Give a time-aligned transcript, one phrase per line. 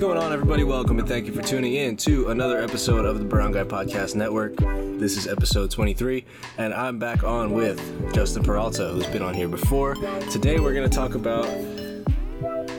[0.00, 0.64] What's going on, everybody?
[0.64, 4.14] Welcome and thank you for tuning in to another episode of the Brown Guy Podcast
[4.14, 4.56] Network.
[4.56, 6.24] This is episode 23,
[6.56, 7.78] and I'm back on with
[8.14, 9.96] Justin Peralta, who's been on here before.
[10.30, 11.44] Today, we're going to talk about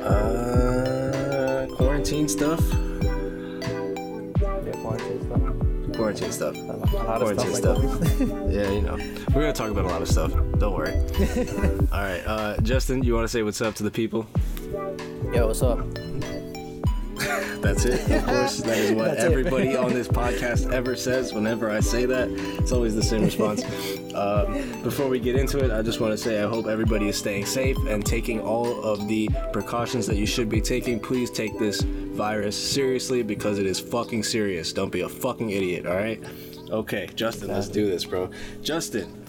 [0.02, 2.60] uh, quarantine stuff.
[2.72, 5.96] Yeah, quarantine stuff.
[5.96, 6.56] Quarantine stuff.
[6.56, 7.78] A lot, of Quarantine stuff.
[7.78, 8.20] stuff.
[8.20, 8.30] Like.
[8.52, 8.96] Yeah, you know.
[9.28, 10.32] We're going to talk about a lot of stuff.
[10.58, 10.96] Don't worry.
[11.92, 12.24] All right.
[12.26, 14.26] Uh, Justin, you want to say what's up to the people?
[15.32, 15.86] Yo, what's up?
[17.62, 18.10] That's it.
[18.12, 21.32] Of course, that is what everybody on this podcast ever says.
[21.32, 23.64] Whenever I say that, it's always the same response.
[24.12, 24.46] Uh,
[24.84, 27.46] before we get into it, I just want to say I hope everybody is staying
[27.46, 31.00] safe and taking all of the precautions that you should be taking.
[31.00, 34.74] Please take this virus seriously because it is fucking serious.
[34.74, 35.86] Don't be a fucking idiot.
[35.86, 36.22] All right.
[36.70, 38.30] Okay, Justin, let's do this, bro.
[38.62, 39.26] Justin,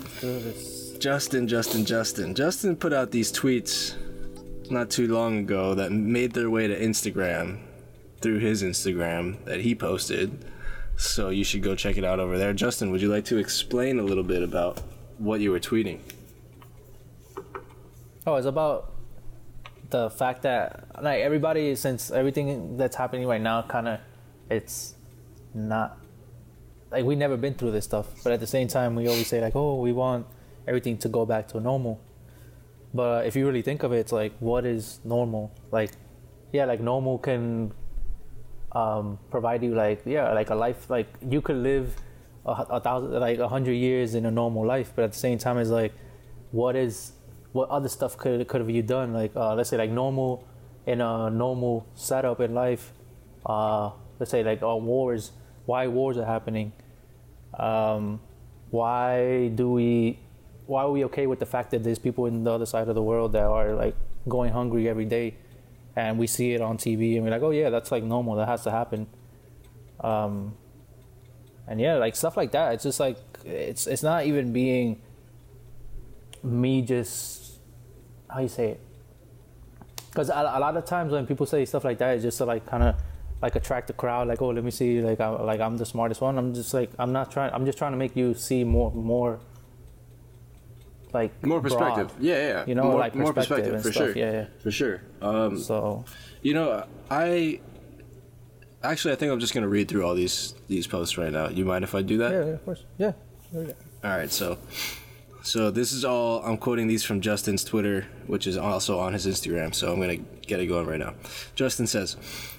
[0.99, 2.35] Justin, Justin, Justin.
[2.35, 3.95] Justin put out these tweets
[4.69, 7.61] not too long ago that made their way to Instagram
[8.23, 10.45] through his Instagram that he posted.
[10.97, 12.53] So you should go check it out over there.
[12.53, 14.81] Justin, would you like to explain a little bit about
[15.19, 16.01] what you were tweeting?
[18.27, 18.93] Oh, it's about
[19.91, 24.01] the fact that like everybody, since everything that's happening right now, kind of,
[24.49, 24.95] it's
[25.55, 25.99] not
[26.91, 28.07] like we never been through this stuff.
[28.23, 30.27] But at the same time, we always say like, oh, we want
[30.69, 32.01] everything to go back to normal.
[32.95, 35.51] But if you really think of it, it's like, what is normal?
[35.71, 35.91] Like,
[36.53, 37.73] yeah, like normal can
[38.73, 40.89] um, provide you like, yeah, like a life.
[40.89, 41.97] Like you could live
[42.47, 44.93] a, a thousand, like a hundred years in a normal life.
[44.95, 45.93] But at the same time, it's like,
[46.51, 47.13] what is,
[47.53, 49.13] what other stuff could could have you done?
[49.13, 50.47] Like, uh, let's say like normal,
[50.87, 52.93] in a normal setup in life.
[53.45, 55.33] Uh, let's say like uh, wars.
[55.67, 56.73] Why wars are happening?
[57.59, 58.21] Um,
[58.71, 60.19] why do we
[60.67, 62.95] why are we okay with the fact that there's people in the other side of
[62.95, 63.95] the world that are like
[64.29, 65.35] going hungry every day
[65.97, 68.37] and we see it on TV and we're like, oh yeah, that's like normal.
[68.37, 69.07] That has to happen.
[70.01, 70.55] Um,
[71.67, 72.75] and yeah, like stuff like that.
[72.75, 75.01] It's just like it's it's not even being
[76.43, 77.59] me just
[78.31, 78.81] how you say it.
[80.11, 82.45] Because a, a lot of times when people say stuff like that, it's just to
[82.45, 82.97] like kind of
[83.41, 84.29] like attract the crowd.
[84.29, 85.01] Like, oh, let me see.
[85.01, 86.39] Like, I, like I'm the smartest one.
[86.39, 87.53] I'm just like I'm not trying.
[87.53, 89.41] I'm just trying to make you see more more.
[91.13, 92.11] Like More perspective.
[92.21, 92.65] Yeah, yeah, yeah.
[92.67, 94.07] You know, more, like more perspective perspective and for stuff.
[94.09, 94.17] sure.
[94.17, 94.47] Yeah, yeah.
[94.63, 95.03] For sure.
[95.21, 96.05] Um, So
[96.43, 97.61] You know, I
[98.83, 101.49] actually I think I'm just gonna read through all these these posts right now.
[101.49, 102.33] You mind if I do that?
[102.33, 102.85] yeah, yeah, of course.
[102.99, 103.13] Yeah.
[103.55, 104.59] All right, so
[105.43, 109.27] so this is all I'm quoting these from Justin's Twitter, which is also on his
[109.27, 109.75] Instagram.
[109.75, 111.15] So I'm gonna get it going right now.
[111.55, 112.17] Justin says,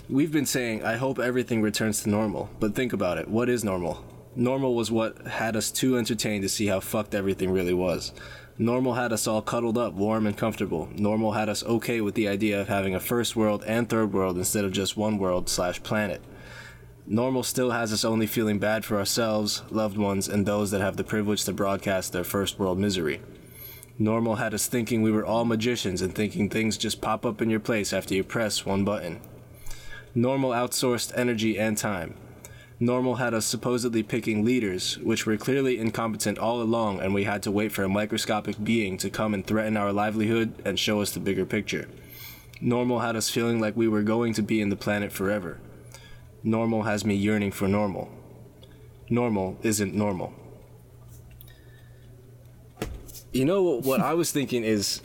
[0.09, 3.27] "We've been saying I hope everything returns to normal, but think about it.
[3.27, 4.05] What is normal?
[4.35, 8.11] Normal was what had us too entertained to see how fucked everything really was."
[8.57, 10.87] Normal had us all cuddled up, warm and comfortable.
[10.95, 14.37] Normal had us okay with the idea of having a first world and third world
[14.37, 16.21] instead of just one world slash planet.
[17.07, 20.97] Normal still has us only feeling bad for ourselves, loved ones, and those that have
[20.97, 23.21] the privilege to broadcast their first world misery.
[23.97, 27.49] Normal had us thinking we were all magicians and thinking things just pop up in
[27.49, 29.19] your place after you press one button.
[30.15, 32.15] Normal outsourced energy and time.
[32.79, 37.43] Normal had us supposedly picking leaders, which were clearly incompetent all along, and we had
[37.43, 41.11] to wait for a microscopic being to come and threaten our livelihood and show us
[41.11, 41.87] the bigger picture.
[42.59, 45.59] Normal had us feeling like we were going to be in the planet forever.
[46.43, 48.09] Normal has me yearning for normal.
[49.09, 50.33] Normal isn't normal.
[53.31, 55.01] You know what, I was thinking is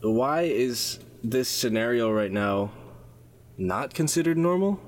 [0.00, 2.72] why is this scenario right now
[3.56, 4.80] not considered normal?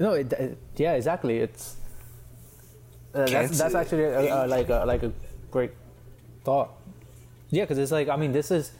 [0.00, 1.38] No, it, it- yeah, exactly.
[1.38, 1.76] It's
[3.14, 5.12] uh, that's that's actually a, a, like a, like a
[5.50, 5.72] great
[6.44, 6.70] thought.
[7.50, 8.72] Yeah, because it's like I mean, this is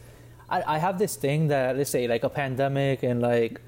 [0.49, 3.61] I, I have this thing that let's say like a pandemic and like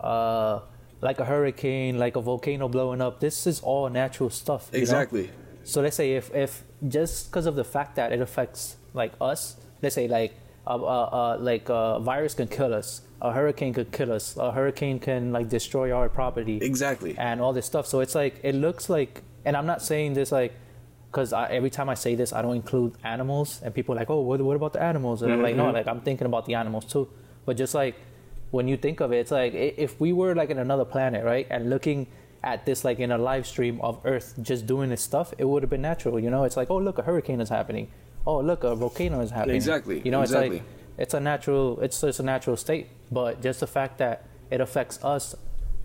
[0.00, 0.60] uh
[1.02, 3.20] like a hurricane, like a volcano blowing up.
[3.20, 4.68] This is all natural stuff.
[4.72, 4.82] you know?
[4.82, 5.30] Exactly.
[5.64, 9.56] So let's say if if just because of the fact that it affects like us,
[9.82, 10.34] let's say like
[10.66, 14.52] uh, uh, uh, like a virus can kill us, a hurricane could kill us, a
[14.52, 17.16] hurricane can like destroy our property, Exactly.
[17.18, 17.86] and all this stuff.
[17.86, 20.52] So it's like it looks like, and I'm not saying this like
[21.10, 24.20] because every time I say this, I don't include animals, and people are like, oh,
[24.20, 25.22] what, what about the animals?
[25.22, 27.08] And I'm like, no, like I'm thinking about the animals too.
[27.46, 27.96] But just like
[28.52, 31.46] when you think of it, it's like if we were like in another planet, right,
[31.50, 32.06] and looking
[32.44, 35.62] at this like in a live stream of Earth just doing this stuff, it would
[35.62, 36.18] have been natural.
[36.20, 37.88] You know, it's like, oh, look, a hurricane is happening.
[38.26, 39.56] Oh, look, a volcano is happening.
[39.56, 40.62] Exactly, You know, it's like
[40.98, 41.80] it's a natural.
[41.80, 42.88] It's just a natural state.
[43.10, 45.34] But just the fact that it affects us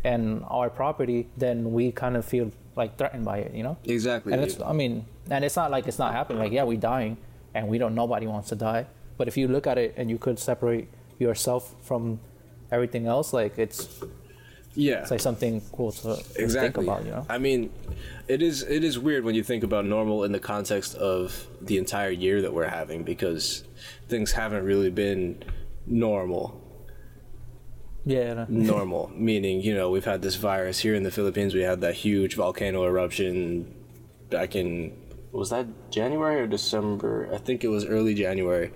[0.04, 3.54] and our property, then we kind of feel like threatened by it.
[3.54, 3.78] You know.
[3.86, 4.34] Exactly.
[4.34, 6.40] And it's, I mean, and it's not like it's not happening.
[6.40, 7.18] Like, yeah, we're dying,
[7.54, 7.96] and we don't.
[7.96, 8.88] Nobody wants to die.
[9.18, 12.20] But if you look at it, and you could separate yourself from
[12.72, 14.04] everything else, like it's
[14.76, 15.02] Yeah.
[15.02, 16.60] it's like something cool to to exactly.
[16.60, 17.26] think about, you know.
[17.30, 17.72] I mean,
[18.28, 21.78] it is it is weird when you think about normal in the context of the
[21.78, 23.64] entire year that we're having because
[24.08, 25.44] things haven't really been
[25.86, 26.62] normal.
[28.08, 28.46] Yeah.
[28.50, 31.56] Normal meaning, you know, we've had this virus here in the Philippines.
[31.56, 33.74] We had that huge volcano eruption
[34.30, 34.94] back in
[35.32, 37.30] was that January or December?
[37.34, 38.72] I think it was early January.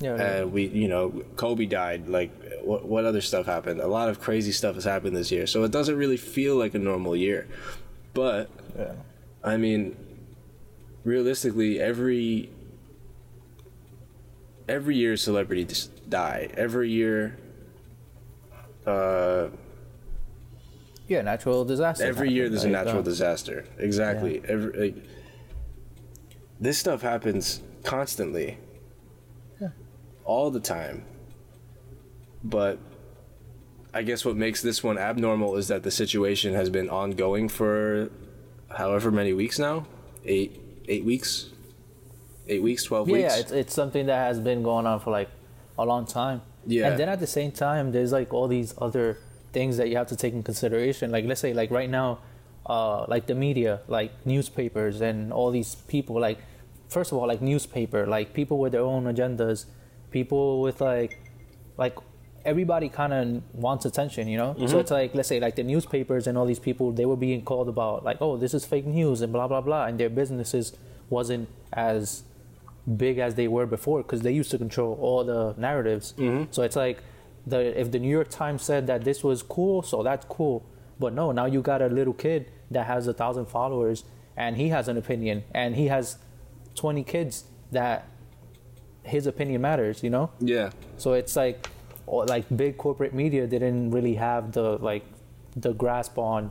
[0.00, 0.22] Yeah, yeah.
[0.36, 2.08] And we, you know, Kobe died.
[2.08, 2.30] Like,
[2.62, 3.80] what what other stuff happened?
[3.80, 5.46] A lot of crazy stuff has happened this year.
[5.46, 7.46] So it doesn't really feel like a normal year.
[8.14, 8.92] But yeah.
[9.44, 9.96] I mean,
[11.04, 12.50] realistically, every
[14.68, 16.48] every year celebrities die.
[16.56, 17.36] Every year,
[18.86, 19.48] uh,
[21.08, 22.04] Yeah, natural disaster.
[22.04, 23.64] every year there's a natural disaster.
[23.78, 24.42] Exactly.
[24.46, 25.04] Every like,
[26.58, 28.58] this stuff happens constantly.
[30.34, 30.96] All the time.
[32.56, 32.78] But
[33.92, 38.10] I guess what makes this one abnormal is that the situation has been ongoing for
[38.80, 39.76] however many weeks now?
[40.24, 40.50] Eight
[40.92, 41.30] eight weeks?
[42.52, 43.34] Eight weeks, twelve Yeah, weeks?
[43.34, 45.30] yeah, it's it's something that has been going on for like
[45.76, 46.38] a long time.
[46.66, 46.86] Yeah.
[46.86, 49.18] And then at the same time, there's like all these other
[49.56, 51.10] things that you have to take in consideration.
[51.10, 52.08] Like let's say like right now,
[52.66, 56.14] uh, like the media, like newspapers and all these people.
[56.28, 56.38] Like
[56.88, 59.66] first of all, like newspaper, like people with their own agendas,
[60.10, 61.18] people with like,
[61.76, 61.96] like
[62.44, 64.54] everybody kind of wants attention, you know.
[64.58, 64.78] So mm-hmm.
[64.78, 67.68] it's like let's say like the newspapers and all these people, they were being called
[67.68, 70.76] about like, oh, this is fake news and blah blah blah, and their businesses
[71.08, 72.22] wasn't as
[72.96, 76.14] big as they were before because they used to control all the narratives.
[76.16, 76.44] Mm-hmm.
[76.50, 77.02] So it's like
[77.46, 80.64] the if the New York Times said that this was cool, so that's cool.
[80.98, 84.04] But no, now you got a little kid that has a thousand followers
[84.36, 86.18] and he has an opinion and he has
[86.74, 88.06] twenty kids that
[89.02, 90.30] his opinion matters, you know?
[90.40, 90.70] yeah.
[90.98, 91.68] So it's like
[92.06, 95.04] like big corporate media didn't really have the like
[95.56, 96.50] the grasp on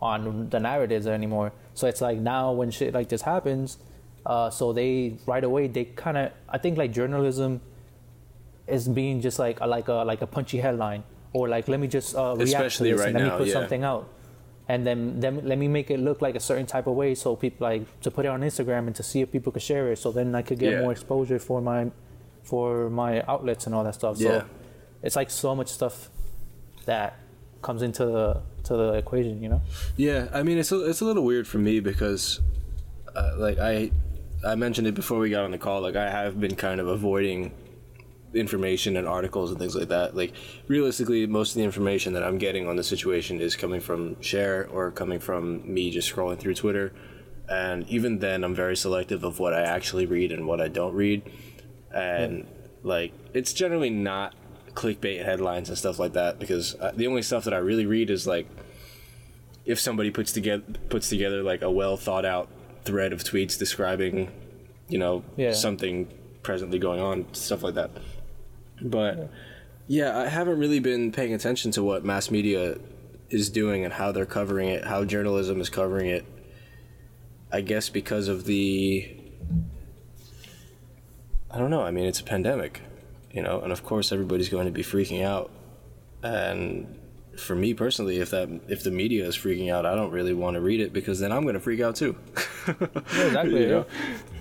[0.00, 1.52] on the narratives anymore.
[1.74, 3.78] So it's like now when shit like this happens,
[4.24, 7.60] uh, so they right away they kind of I think like journalism
[8.66, 11.88] is being just like a, like a like a punchy headline or like let me
[11.88, 13.54] just uh, react Especially to this right and let now, me put yeah.
[13.54, 14.08] something out.
[14.70, 17.34] And then, then let me make it look like a certain type of way, so
[17.36, 19.98] people like to put it on Instagram and to see if people could share it.
[19.98, 20.80] So then I could get Yeah.
[20.82, 21.90] more exposure for my
[22.42, 24.16] for my outlets and all that stuff.
[24.18, 24.28] Yeah.
[24.40, 24.44] So
[25.02, 26.10] it's like so much stuff
[26.86, 27.16] that
[27.62, 29.62] comes into the to the equation, you know.
[29.96, 32.40] Yeah, I mean it's a, it's a little weird for me because,
[33.16, 33.90] uh, like I,
[34.46, 35.80] I mentioned it before we got on the call.
[35.80, 37.52] Like I have been kind of avoiding
[38.34, 40.14] information and articles and things like that.
[40.16, 40.32] Like
[40.66, 44.68] realistically, most of the information that I'm getting on the situation is coming from share
[44.68, 46.92] or coming from me just scrolling through Twitter,
[47.48, 50.94] and even then, I'm very selective of what I actually read and what I don't
[50.94, 51.22] read,
[51.94, 52.46] and
[52.82, 54.34] like it's generally not
[54.74, 58.10] clickbait headlines and stuff like that because uh, the only stuff that I really read
[58.10, 58.46] is like
[59.64, 62.48] if somebody puts together puts together like a well thought out
[62.84, 64.30] thread of tweets describing
[64.88, 65.52] you know Yeah.
[65.52, 66.06] something
[66.44, 67.90] presently going on stuff like that
[68.82, 69.30] but
[69.86, 72.76] yeah i haven't really been paying attention to what mass media
[73.30, 76.24] is doing and how they're covering it how journalism is covering it
[77.52, 79.14] i guess because of the
[81.50, 82.82] i don't know i mean it's a pandemic
[83.32, 85.50] you know and of course everybody's going to be freaking out
[86.22, 86.94] and
[87.36, 90.54] for me personally if that if the media is freaking out i don't really want
[90.54, 92.16] to read it because then i'm going to freak out too
[92.68, 93.60] Yeah, exactly.
[93.62, 93.86] You know?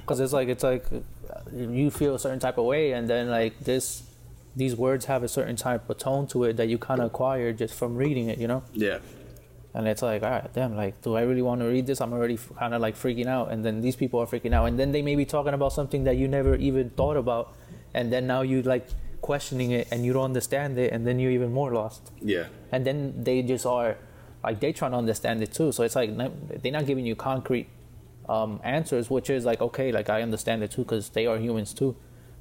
[0.01, 3.29] Because it's like it's like uh, you feel a certain type of way, and then
[3.29, 4.03] like this,
[4.57, 7.53] these words have a certain type of tone to it that you kind of acquire
[7.53, 8.63] just from reading it, you know.
[8.73, 8.99] yeah.
[9.73, 12.01] And it's like, all right, damn, like, do I really want to read this?
[12.01, 14.79] I'm already kind of like freaking out, and then these people are freaking out, and
[14.79, 17.53] then they may be talking about something that you never even thought about,
[17.93, 18.87] and then now you like
[19.21, 22.11] questioning it, and you don't understand it, and then you're even more lost.
[22.21, 22.45] yeah.
[22.71, 23.97] And then they just are
[24.43, 25.71] like they trying to understand it too.
[25.71, 26.09] So it's like
[26.63, 27.67] they're not giving you concrete
[28.29, 31.73] um, answers which is like okay like i understand it too because they are humans
[31.73, 31.95] too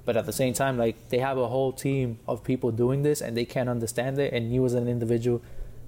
[0.07, 3.21] but at the same time like they have a whole team of people doing this
[3.21, 5.43] and they can't understand it and you as an individual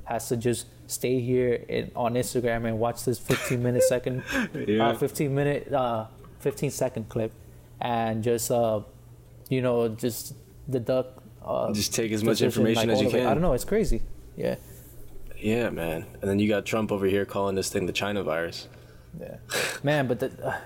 [0.05, 4.23] has to just stay here in, on instagram and watch this 15 minute second
[4.67, 4.89] Yeah.
[4.89, 6.07] uh, 15 minute uh,
[6.41, 7.33] 15 second clip
[7.81, 8.81] and just uh,
[9.49, 10.35] you know just
[10.69, 13.55] deduct uh, just take as much information like, as you can I don't know.
[13.55, 14.03] It's crazy.
[14.37, 14.57] Yeah.
[15.37, 18.69] yeah man and then you got trump over here calling this thing the china virus
[19.21, 19.37] Yeah.
[19.83, 20.59] Man, but the, uh,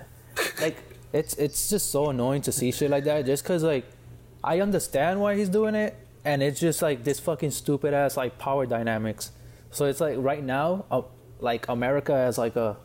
[0.60, 0.76] like
[1.12, 3.26] it's it's just so annoying to see shit like that.
[3.26, 3.84] Just cause like
[4.42, 8.38] I understand why he's doing it, and it's just like this fucking stupid ass like
[8.38, 9.30] power dynamics.
[9.70, 11.02] So it's like right now, uh,
[11.40, 12.76] like America as like a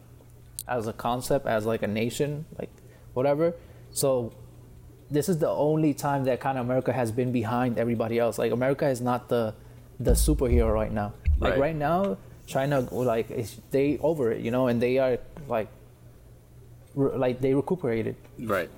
[0.68, 2.70] as a concept, as like a nation, like
[3.14, 3.54] whatever.
[3.92, 4.34] So
[5.10, 8.38] this is the only time that kind of America has been behind everybody else.
[8.38, 9.54] Like America is not the
[10.00, 11.14] the superhero right now.
[11.40, 11.60] Like Right.
[11.60, 15.18] right, now, China like is they over it, you know, and they are
[15.48, 15.70] like
[16.98, 18.16] re- like they recuperated.
[18.40, 18.70] Right.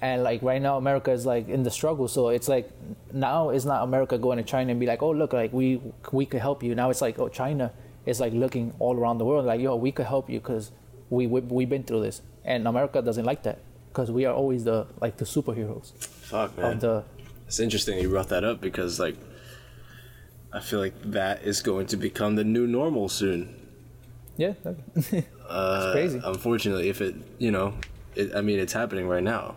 [0.00, 2.06] And like right now, America is like in the struggle.
[2.08, 2.70] So it's like
[3.12, 5.80] now it's not America going to China and be like, oh look, like we
[6.12, 6.74] we could help you.
[6.74, 7.72] Now it's like, oh China
[8.06, 10.70] is like looking all around the world, like yo, we could help you because
[11.10, 12.22] we, we we've been through this.
[12.44, 13.58] And America doesn't like that
[13.88, 15.92] because we are always the like the superheroes
[16.30, 16.72] Fuck, man.
[16.74, 17.04] of the
[17.46, 19.16] It's interesting you brought that up because, like,
[20.52, 23.54] I feel like that is going to become the new normal soon.
[24.38, 24.54] Yeah.
[25.48, 26.20] Uh, crazy.
[26.22, 27.72] Unfortunately, if it, you know,
[28.14, 29.54] it, I mean, it's happening right now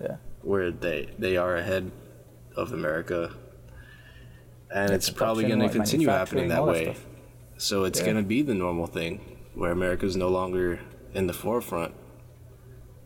[0.00, 0.18] yeah.
[0.42, 1.90] where they they are ahead
[2.56, 3.32] of America,
[4.70, 6.84] and Yeah, it's probably going to like, continue happening that way.
[6.84, 6.96] that.
[7.60, 8.04] So it's Yeah.
[8.06, 9.20] going to be the normal thing
[9.54, 10.78] where America is no longer
[11.12, 11.92] in the forefront.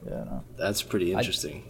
[0.07, 0.25] Yeah.
[0.25, 0.45] No.
[0.59, 1.65] That's pretty interesting.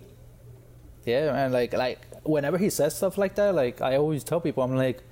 [1.04, 1.52] Yeah, man.
[1.52, 5.02] Like, like whenever he says stuff like that, like I always tell people, I'm like,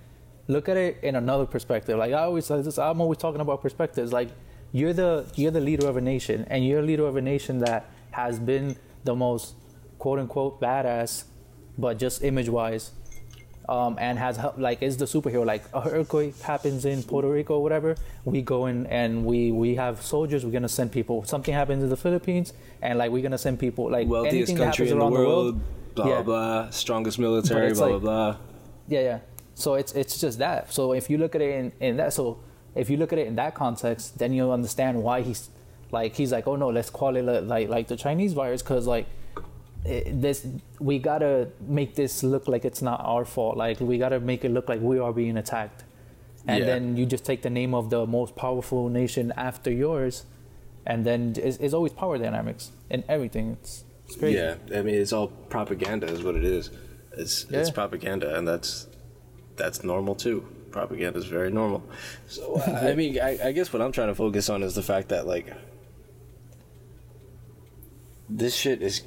[0.48, 1.98] look at it in another perspective.
[1.98, 4.12] Like I always, I'm always talking about perspectives.
[4.12, 4.28] Like
[4.72, 7.58] you're the you're the leader of a nation, and you're a leader of a nation
[7.60, 9.54] that has been the most
[9.98, 11.24] quote unquote badass,
[11.78, 12.92] but just image wise,
[13.68, 15.44] um, and has helped, like is the superhero.
[15.44, 19.74] Like a earthquake happens in Puerto Rico, or whatever, we go in and we we
[19.76, 20.44] have soldiers.
[20.44, 21.24] We're gonna send people.
[21.24, 23.90] Something happens in the Philippines, and like we're gonna send people.
[23.90, 25.60] Like Wealthiest anything that country happens in the around world,
[25.94, 26.22] blah yeah.
[26.22, 26.70] blah.
[26.70, 28.36] Strongest military, blah like- blah blah.
[28.88, 29.18] Yeah, yeah.
[29.58, 30.70] So it's it's just that.
[30.72, 32.38] So if you look at it in, in that, so
[32.74, 35.48] if you look at it in that context, then you'll understand why he's
[35.90, 39.06] like he's like, oh no, let's call it like like the Chinese virus because like
[39.86, 40.46] it, this
[40.78, 41.48] we gotta
[41.78, 43.56] make this look like it's not our fault.
[43.56, 45.84] Like we gotta make it look like we are being attacked,
[46.46, 46.66] and Yeah.
[46.66, 50.24] then you just take the name of the most powerful nation after yours,
[50.84, 53.56] and then it's, it's always power dynamics in everything.
[53.62, 54.36] It's, it's crazy.
[54.36, 56.70] Yeah, I mean it's all propaganda, is what it is.
[57.16, 58.86] It's it's propaganda, and that's
[59.56, 60.46] that's normal too.
[60.70, 61.82] Propaganda is very normal.
[62.26, 65.08] So I mean, I, I guess what I'm trying to focus on is the fact
[65.08, 65.52] that like
[68.28, 69.02] this shit is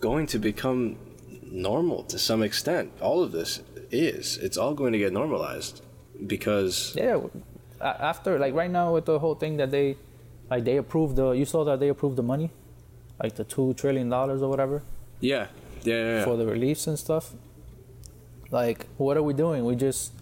[0.00, 0.96] going to become
[1.42, 2.92] normal to some extent.
[3.00, 4.38] All of this is.
[4.38, 5.82] It's all going to get normalized
[6.26, 7.20] because Yeah,
[7.80, 9.96] after like right now with the whole thing that they
[10.50, 12.50] like they approved the you saw that they approved the money,
[13.22, 14.82] like the two trillion dollars or whatever
[15.22, 15.46] yeah,
[15.84, 16.16] yeah, yeah.
[16.16, 16.24] yeah.
[16.24, 17.32] for the reliefs and stuff.
[18.52, 19.64] Like what are we doing?
[19.64, 20.12] We just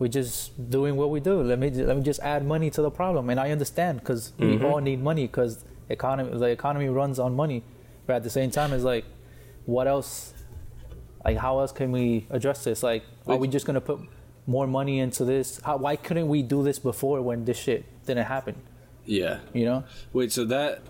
[0.00, 1.42] we just doing what we do.
[1.42, 4.60] Let me let me just add money to the problem, and I understand because Mhm.
[4.60, 7.62] we all need money because economy the economy runs on money,
[8.06, 9.04] but at the same time it's like,
[9.66, 10.32] what else?
[11.24, 12.82] Like how else can we address this?
[12.82, 14.00] Like are we just gonna put
[14.46, 15.60] more money into this?
[15.62, 18.54] How, why couldn't we do this before when this shit didn't happen?
[19.04, 19.38] yeah.
[19.52, 19.84] You know?
[20.14, 20.80] Wait, so that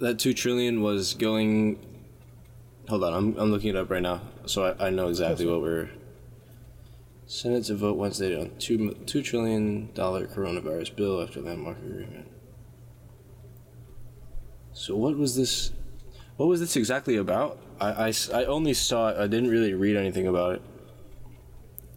[0.00, 1.78] that two trillion was going.
[2.88, 5.60] Hold on, I'm I'm looking it up right now, so I, I know exactly what
[5.60, 5.88] we're.
[7.26, 12.28] Senate to vote Wednesday on two two trillion dollar coronavirus bill after landmark agreement.
[14.72, 15.72] So what was this?
[16.36, 17.58] What was this exactly about?
[17.80, 19.16] I, I, I only saw it.
[19.18, 20.62] I didn't really read anything about it.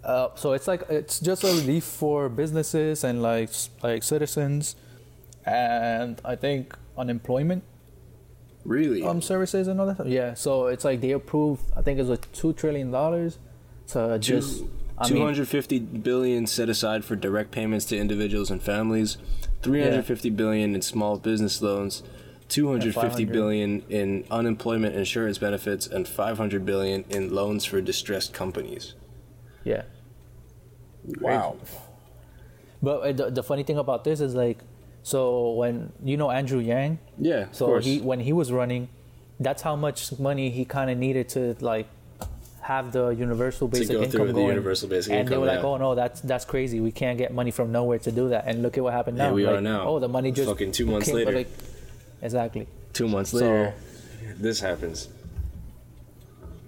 [0.04, 3.50] Uh, so it's like it's just a relief for businesses and like
[3.84, 4.76] like citizens,
[5.46, 7.64] and I think unemployment
[8.66, 9.04] Really?
[9.04, 9.96] um services and all that.
[9.96, 10.08] stuff.
[10.08, 11.62] Yeah, so it's like they approved.
[11.78, 13.38] I think it was two trillion dollars
[13.90, 14.64] to just.
[15.00, 19.18] I Two mean, hundred fifty billion set aside for direct payments to individuals and families,
[19.62, 22.04] three hundred fifty billion in small business loans,
[22.50, 28.96] 250 billion in unemployment insurance benefits, and five hundred billion in loans for distressed companies.
[29.64, 29.84] yeah.
[31.22, 31.58] Wow.
[32.82, 34.60] But uh, the, the funny thing about this is like,
[35.04, 37.86] so when you know Andrew Yang, Yeah, of so course.
[37.86, 38.90] he when he was running,
[39.40, 41.88] that's how much money he kind of needed to like
[42.70, 44.48] have the universal basic go income going.
[44.48, 45.66] universal basic and they were like, yeah.
[45.70, 46.80] "Oh no, that's that's crazy.
[46.80, 49.26] We can't get money from nowhere to do that." And look at what happened now.
[49.26, 49.82] Here we are now.
[49.90, 51.32] Oh, the money just Fucking two months came- later.
[51.40, 51.50] like-
[52.22, 52.68] exactly.
[52.94, 53.74] Two months So- later,
[54.38, 55.10] this happens.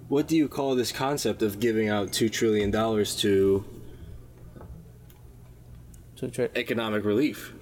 [0.08, 3.64] What do you call this concept of giving out two trillion dollars to
[6.16, 7.52] To try, economic relief?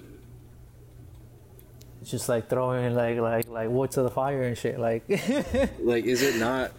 [2.00, 4.78] it's just like throwing like like like wood to the fire and shit.
[4.80, 5.04] Like
[5.92, 6.72] Like, is it not?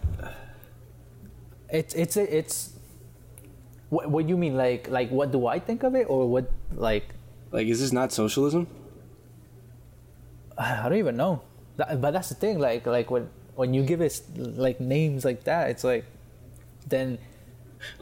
[1.72, 2.70] It's it's it's.
[3.90, 4.56] What what do you mean?
[4.56, 7.14] Like like what do I think of it or what like
[7.50, 8.66] Like, is this not socialism?
[10.56, 11.42] I don't even know.
[11.76, 12.58] That, but that's the thing.
[12.58, 16.04] Like like when when you give it like names like that, it's like
[16.88, 17.18] then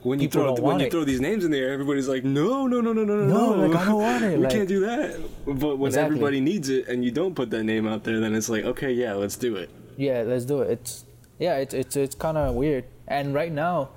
[0.03, 0.93] when you throw when you it.
[0.93, 3.67] throw these names in there, everybody's like, no, no, no, no, no, no, No, no.
[3.67, 5.17] like, I don't want it, we like- can't do that.
[5.47, 6.17] But when Exactly.
[6.17, 8.93] everybody needs it and you don't put that name out there, then it's like, okay,
[8.93, 9.71] yeah, let's do it.
[9.97, 10.71] yeah, let's do it.
[10.71, 11.05] It's
[11.39, 12.85] yeah, it's it's it's kind of weird.
[13.11, 13.91] And right now,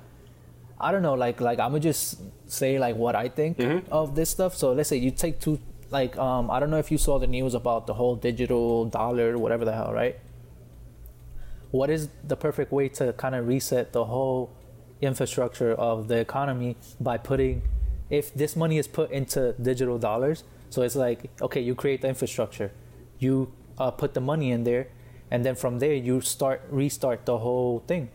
[0.78, 3.58] I don't know, like like I'm gonna just say like what I think
[3.92, 4.56] of this stuff.
[4.56, 7.28] So let's say you take two, like um, I don't know if you saw the
[7.28, 10.18] news about the whole digital dollar, whatever the hell, right?
[11.70, 14.50] What is the perfect way to kind of reset the whole
[15.00, 17.62] infrastructure of the economy by putting,
[18.10, 22.08] if this money is put into digital dollars, so it's like okay, you create the
[22.08, 22.72] infrastructure,
[23.20, 24.88] you uh, put the money in there,
[25.30, 28.10] and then from there you start restart the whole thing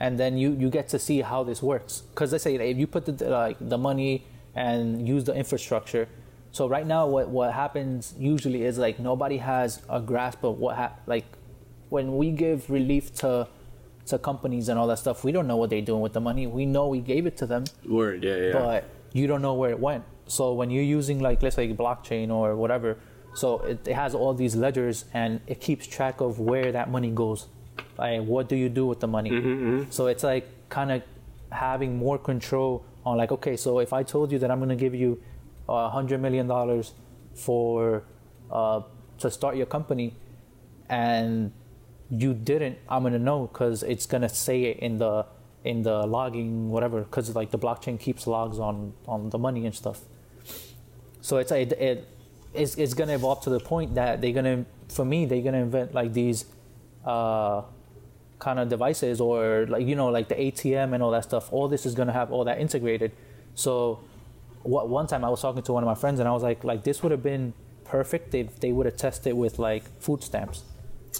[0.00, 2.86] and then you you get to see how this works because let's say if you
[2.86, 6.08] put the like the money and use the infrastructure
[6.50, 10.76] so right now what what happens usually is like nobody has a grasp of what
[10.76, 11.26] ha- like
[11.90, 13.46] when we give relief to
[14.06, 16.46] to companies and all that stuff we don't know what they're doing with the money
[16.46, 18.52] we know we gave it to them Word, yeah, yeah.
[18.52, 20.04] but you don't know where it went.
[20.26, 22.98] So when you're using like let's say blockchain or whatever,
[23.34, 27.10] so it, it has all these ledgers and it keeps track of where that money
[27.10, 27.46] goes.
[27.98, 29.30] Like what do you do with the money?
[29.90, 31.02] So it's like kind of
[31.50, 34.94] having more control on like okay, so if I told you that I'm gonna give
[34.94, 35.20] you
[35.68, 36.92] a hundred million dollars
[37.34, 38.04] for
[38.50, 38.82] uh,
[39.18, 40.14] to start your company,
[40.88, 41.52] and
[42.10, 45.26] you didn't, I'm gonna know because it's gonna say it in the
[45.64, 49.74] in the logging whatever because like the blockchain keeps logs on on the money and
[49.74, 50.00] stuff.
[51.20, 52.08] So it's it, it
[52.54, 55.94] it's, it's gonna evolve to the point that they're gonna for me they're gonna invent
[55.94, 56.46] like these
[57.04, 57.62] uh
[58.38, 61.52] kind of devices or like you know like the ATM and all that stuff.
[61.52, 63.12] All this is gonna have all that integrated.
[63.54, 64.00] So
[64.62, 66.64] what one time I was talking to one of my friends and I was like
[66.64, 67.52] like this would have been
[67.84, 70.64] perfect if they would have tested with like food stamps.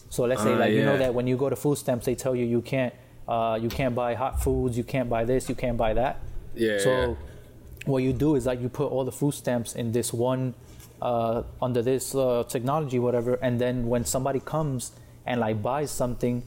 [0.08, 2.14] So let's say Ah, like you know that when you go to food stamps they
[2.14, 2.94] tell you you can't
[3.28, 6.20] uh, you can't buy hot foods, you can't buy this, you can't buy that.
[6.54, 7.14] Yeah, So yeah.
[7.86, 10.54] what you do is like you put all the food stamps in this one
[11.00, 14.92] uh, under this uh, technology, whatever, and then when somebody comes
[15.26, 16.42] and like buys something,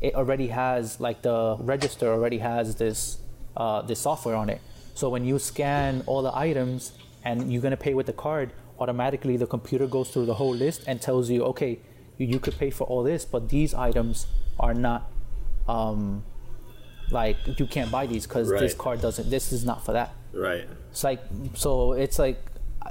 [0.00, 3.18] it already has like the register already has this
[3.56, 4.60] uh, this software on it.
[4.94, 6.92] So when you scan all the items
[7.24, 10.84] and you're gonna pay with the card, automatically the computer goes through the whole list
[10.86, 11.78] and tells you, okay,
[12.18, 14.26] you, you could pay for all this, but these items
[14.58, 15.10] are not
[15.68, 16.24] um,
[17.10, 19.30] like you can't buy these because this card doesn't.
[19.30, 20.12] This is not for that.
[20.32, 20.66] Right.
[20.90, 21.20] It's like
[21.54, 21.92] so.
[21.92, 22.38] It's like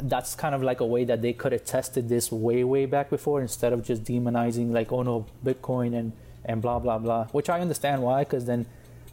[0.01, 3.10] that's kind of like a way that they could have tested this way way back
[3.10, 6.12] before instead of just demonizing like oh no Bitcoin and
[6.45, 7.25] and blah blah blah.
[7.27, 8.65] Which I understand why because then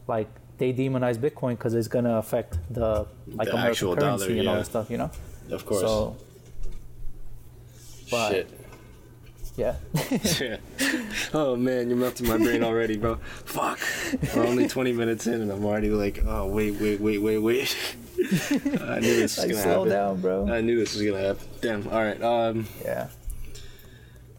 [0.07, 4.41] like they demonize Bitcoin because it's gonna affect the like The American actual currency dollar,
[4.41, 4.91] and all this stuff.
[4.91, 5.11] You know.
[5.51, 5.81] Of course.
[5.81, 6.17] So
[8.11, 8.60] but- Shit.
[9.61, 9.77] Yeah.
[10.41, 10.57] Yeah.
[11.33, 13.17] Oh man, you're melting my brain already, bro.
[13.45, 13.79] Fuck.
[14.35, 17.77] We're only 20 minutes in, and I'm already like, oh wait, wait, wait, wait, wait.
[18.19, 19.89] I knew this was like gonna slow happen.
[19.91, 20.49] down, bro.
[20.53, 21.47] I knew this was gonna happen.
[21.61, 21.87] Damn.
[21.89, 22.21] All right.
[22.23, 22.67] Um.
[22.85, 23.09] yeah.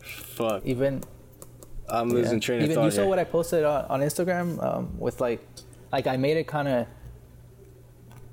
[0.01, 0.65] Fuck.
[0.65, 1.03] Even
[1.89, 2.15] I'm Yeah.
[2.15, 2.85] losing train of Even thought.
[2.85, 3.09] you saw here.
[3.09, 5.45] what I posted on, on Instagram um, with like,
[5.91, 6.87] like I made it kind of,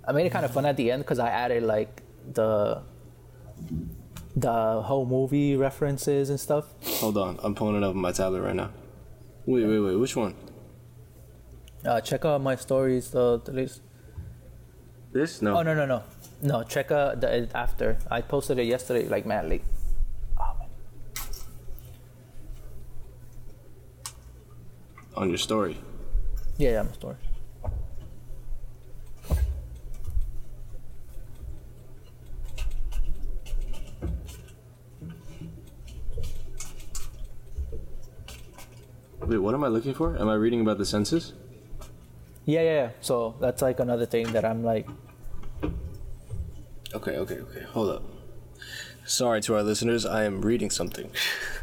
[0.07, 2.83] I made it kind of fun at the end because I added like the,
[4.41, 6.67] the whole movie references and stuff.
[7.01, 7.39] Hold on.
[7.43, 8.71] I'm pulling it up on my tablet right now.
[9.47, 9.97] Wait, wait, wait.
[9.97, 10.35] Which one?
[11.85, 13.11] Uh, check out my stories.
[13.11, 13.83] The, the latest.
[15.13, 15.41] This?
[15.41, 15.57] No.
[15.57, 16.03] Oh no no no,
[16.43, 16.63] no.
[16.65, 17.99] Check out the after.
[18.11, 19.63] I posted it yesterday, like madly.
[20.39, 20.69] Oh, man.
[25.17, 25.79] On your story.
[26.59, 27.17] Yeah, yeah, my story.
[39.29, 40.19] Wait, what am I looking for?
[40.19, 41.35] Am I reading about the census?
[42.47, 42.91] Yeah, yeah, yeah.
[43.03, 44.89] So that's like another thing that I'm like,
[46.95, 47.63] Okay, okay, okay.
[47.73, 48.03] Hold up.
[49.05, 51.11] Sorry to our listeners, I am reading something.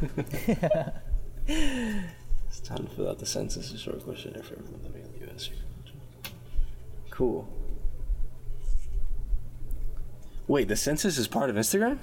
[1.48, 5.50] it's time to fill out the census historic questionnaire for everyone living in the U.S.
[7.10, 7.48] Cool.
[10.46, 11.98] Wait, the census is part of Instagram?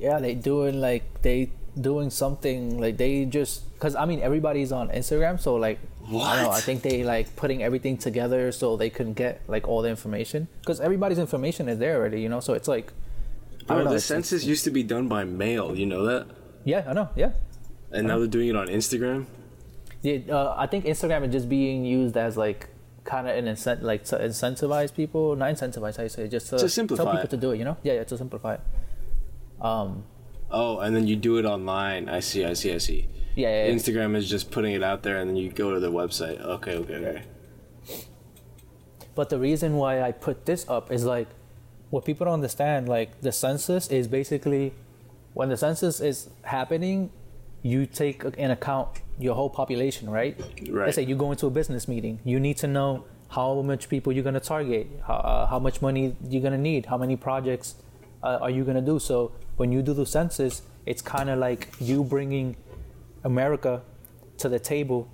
[0.00, 4.88] yeah, they doing like they doing something like they just because I mean everybody's on
[4.88, 5.78] Instagram, so like
[6.08, 6.50] I don't know.
[6.50, 10.48] I think they like putting everything together so they can get like all the information
[10.60, 12.40] because everybody's information is there already, you know.
[12.40, 12.92] So it's like
[13.62, 13.90] I Bro, don't know.
[13.90, 16.26] the it's- it's- census used to be done by mail, you know that?
[16.64, 17.08] yeah, I know.
[17.14, 17.32] Yeah,
[17.92, 19.26] And now they're doing it on Instagram?
[20.02, 22.68] yeah uh, I think Instagram is just being used as like
[23.04, 26.00] kind of an incent like to incentivize people, not incentivize.
[26.02, 27.30] You say just to, To simplify tell people it.
[27.30, 27.58] to do it.
[27.58, 27.76] You know?
[27.82, 28.60] Yeah, yeah, to simplify it.
[29.60, 30.04] Um,
[30.50, 32.08] Oh, and then you do it online.
[32.08, 33.08] I see, I see, I see.
[33.36, 33.72] yeah, yeah, yeah.
[33.72, 36.40] Instagram is just putting it out there and then you go to the website.
[36.40, 37.22] Okay, okay, okay.
[39.14, 41.28] But the reason why I put this up is like
[41.90, 42.88] what people don't understand.
[42.88, 44.72] Like the census is basically
[45.34, 47.10] when the census is happening,
[47.62, 50.40] you take in account your whole population, right?
[50.68, 50.86] Right.
[50.86, 54.12] Let's say you go into a business meeting, you need to know how much people
[54.12, 57.74] you're gonna target, how, uh, how much money you're gonna need, how many projects
[58.22, 58.98] uh, are you gonna do.
[58.98, 62.56] So when you do the census, it's kind of like you bringing
[63.24, 63.82] America
[64.38, 65.06] to the table,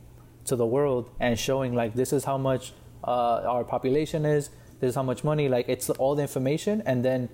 [0.44, 4.90] to the world, and showing like this is how much uh, our population is, this
[4.90, 5.48] is how much money.
[5.48, 7.28] Like it's all the information, and then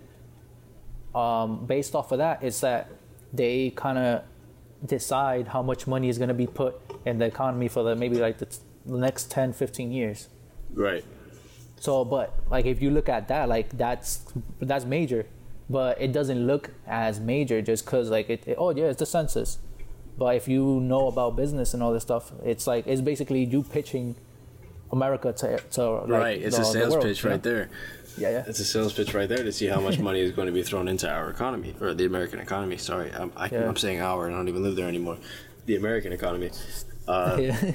[1.14, 2.88] um, based off of that, it's that
[3.30, 4.22] they kind of
[4.86, 8.16] decide how much money is going to be put in the economy for the maybe
[8.16, 10.28] like the, t- the next 10 15 years
[10.74, 11.04] Right.
[11.78, 14.24] so but like if you look at that like that's
[14.60, 15.24] that's major
[15.70, 19.06] but it doesn't look as major just because like it, it- oh yeah it's the
[19.06, 19.58] census
[20.18, 23.62] but if you know about business and all this stuff it's like it's basically you
[23.62, 24.14] pitching
[24.92, 26.42] america to, to like, right.
[26.42, 27.70] It's the- a sales world, pitch right there.
[28.18, 30.46] yeah yeah It's a sales pitch right there to see how much money is going
[30.46, 32.76] to be thrown into our economy or the American economy.
[32.76, 33.66] Sorry, I'm, I, Yeah.
[33.68, 34.28] I'm saying our.
[34.28, 35.16] I don't even live there anymore.
[35.64, 36.50] The American economy.
[37.08, 37.72] Uh, yeah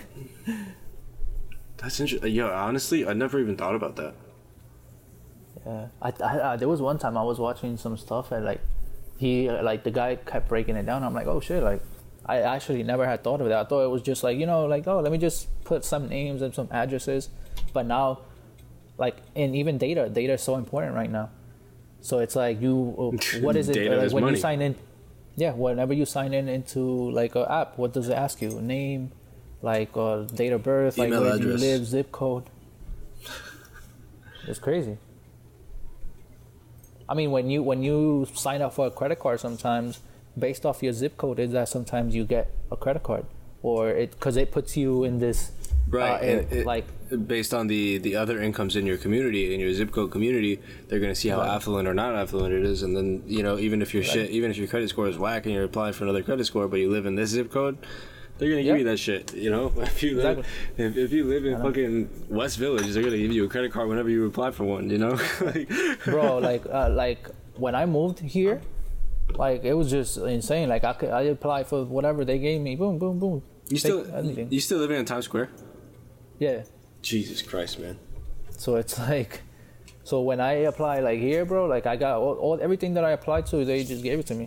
[1.78, 2.34] that's interesting.
[2.34, 4.14] Yo, honestly, I never even thought about that.
[5.68, 8.62] Yeah, I, I, I there was one time I was watching some stuff and like
[9.18, 11.04] he like the guy kept breaking it down.
[11.04, 11.82] I'm like, oh shit, like
[12.26, 13.66] I actually never had thought of that.
[13.66, 16.08] I thought it was just like you know like oh let me just put some
[16.08, 17.30] names and some addresses,
[17.74, 18.22] but now
[18.98, 21.32] like and even data data is so important right now.
[22.00, 22.76] So it's like you
[23.42, 24.38] what is it Data like when money.
[24.38, 24.76] you sign in?
[25.36, 28.62] Yeah, whenever you sign in into like a app, what does it ask you?
[28.62, 29.12] Name,
[29.62, 32.46] like uh, date of birth, like Email where do you live, zip code.
[34.48, 34.98] It's crazy.
[37.10, 40.00] I mean, when you when you sign up for a credit card, sometimes
[40.38, 43.26] based off your zip code, is that sometimes you get a credit card,
[43.64, 45.52] or it because it puts you in this
[45.90, 46.20] Right.
[46.22, 46.86] uh, and it- like
[47.28, 51.00] based on the the other incomes in your community in your zip code community, they're
[51.00, 51.50] going to see how Right.
[51.56, 54.52] affluent or not affluent it is, and then you know even if your shit, even
[54.52, 56.90] if your credit score is whack and you're applying for another credit score, but you
[56.92, 57.78] live in this zip code.
[58.38, 59.72] They're gonna give you that shit, you know.
[59.78, 60.86] If you live, Exactly.
[60.86, 63.88] if, if you live in fucking West Village, they're gonna give you a credit card
[63.90, 65.20] whenever you apply for one, you know.
[65.42, 65.70] like,
[66.06, 68.62] bro like uh, like when i moved here
[69.36, 72.76] like it was just insane like i could i applied for whatever they gave me
[72.76, 74.48] boom boom boom you Take still, everything.
[74.52, 75.50] you still living in Times Square?
[76.40, 76.64] yeah
[77.02, 77.98] Jesus Christ, man.
[78.58, 79.42] so it's like
[80.10, 83.12] so when i apply like here bro like i got all, all everything that i
[83.20, 84.46] applied to they just gave it to me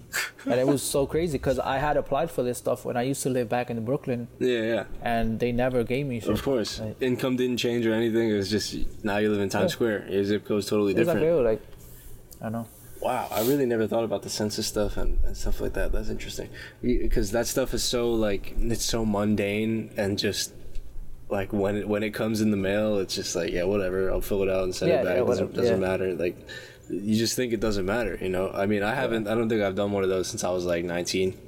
[0.51, 3.23] and it was so crazy because i had applied for this stuff when i used
[3.23, 4.85] to live back in brooklyn Yeah, yeah.
[5.15, 6.31] and they never gave me shit.
[6.31, 8.27] Of course, Like, income didn't change or anything.
[8.31, 8.69] It was just
[9.05, 9.77] now you live in Times Yeah.
[9.79, 9.99] Square.
[10.15, 11.27] Your zip code's totally it's different.
[11.27, 11.61] yo, like
[12.43, 12.67] i know
[13.03, 15.91] Wow, I really never thought about the census stuff and, and stuff like that.
[15.93, 16.49] That's interesting
[16.83, 18.45] because that stuff is so like
[18.75, 20.53] it's so mundane and just
[21.31, 24.11] like when it when it comes in the mail, it's just like yeah, whatever.
[24.11, 25.17] I'll fill it out and send Yeah, it back.
[25.17, 25.89] yeah, it doesn't, doesn't yeah.
[25.89, 26.15] matter.
[26.15, 26.37] Like
[26.89, 28.51] you just think it doesn't matter, you know.
[28.51, 29.29] I mean, I haven't.
[29.29, 31.39] I don't think I've done one of those since I was like nineteen.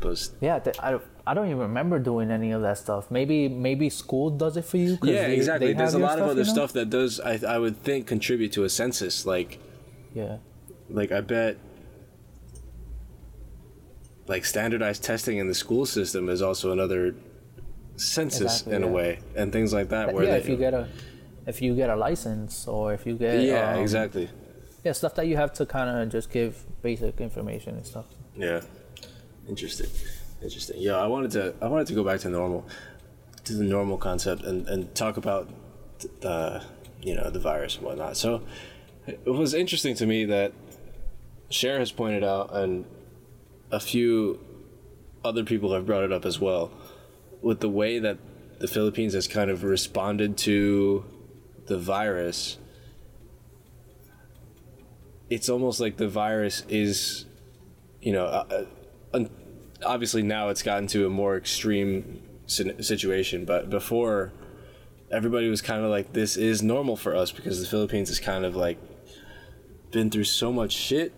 [0.00, 3.10] But Yeah, th- I don't, I don't even remember doing any of that stuff.
[3.10, 4.98] Maybe maybe school does it for you.
[5.02, 5.68] yeah, they- exactly.
[5.68, 6.52] they There's a lot of other you know?
[6.52, 7.20] stuff that does.
[7.20, 9.26] I I would think contribute to a census.
[9.26, 9.58] Like
[10.14, 10.38] Yeah,
[10.90, 11.56] like I bet
[14.26, 17.14] like standardized testing in the school system is also another
[17.98, 20.30] census Exactly, in a way and things like that where yeah.
[20.32, 20.88] they, If you get a
[21.46, 24.28] if you get a license or if you get yeah um, exactly.
[24.84, 28.06] yeah stuff that you have to kind of just give basic information and stuff.
[28.36, 28.60] yeah.
[29.48, 29.90] Interesting.
[30.42, 30.76] Interesting.
[30.78, 32.66] Yeah i wanted to i wanted to go back to normal
[33.44, 35.48] to the normal concept and and talk about
[36.20, 36.62] the
[37.02, 38.16] you know the virus and whatnot.
[38.16, 38.42] So
[39.06, 40.52] it was interesting to me that
[41.50, 42.84] Cher has pointed out and
[43.70, 44.38] a few
[45.24, 46.70] other people have brought it up as well
[47.42, 48.18] with the way that
[48.58, 51.04] the Philippines has kind of responded to
[51.66, 52.58] the virus
[55.30, 57.26] it's almost like the virus is
[58.00, 58.64] you know uh, uh,
[59.14, 59.30] un-
[59.84, 64.32] obviously now it's gotten to a more extreme situation but before
[65.10, 68.44] everybody was kind of like this is normal for us because the Philippines is kind
[68.44, 68.78] of like
[69.90, 71.12] been through so much shit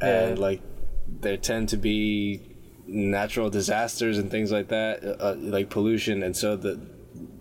[0.00, 0.60] and like
[1.06, 2.56] there tend to be
[2.88, 6.22] natural disasters and things like that uh, like pollution.
[6.22, 6.80] And so the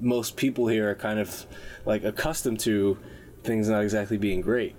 [0.02, 1.46] most people here are kind of
[1.86, 2.98] like accustomed to
[3.44, 4.76] things not exactly being great.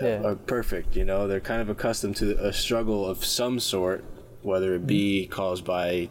[0.00, 0.20] Yeah.
[0.22, 1.26] or perfect you know?
[1.26, 4.04] They're kind of accustomed to a struggle of some sort
[4.42, 6.10] whether it be caused by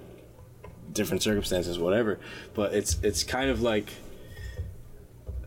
[0.91, 2.19] different circumstances whatever.
[2.55, 3.93] But it's it's kind of like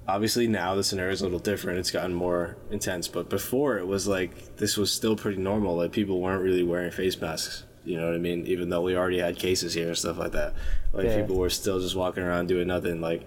[0.07, 1.81] obviously now the scenario is a little different.
[1.81, 3.09] It's gotten more intense.
[3.09, 5.77] But before it was like this was still pretty normal.
[5.77, 8.97] Like people weren't really wearing face masks you know what i mean even though we
[8.97, 10.55] already had cases here and stuff like that
[10.93, 11.21] like Yeah.
[11.21, 13.23] people were still just walking around doing nothing like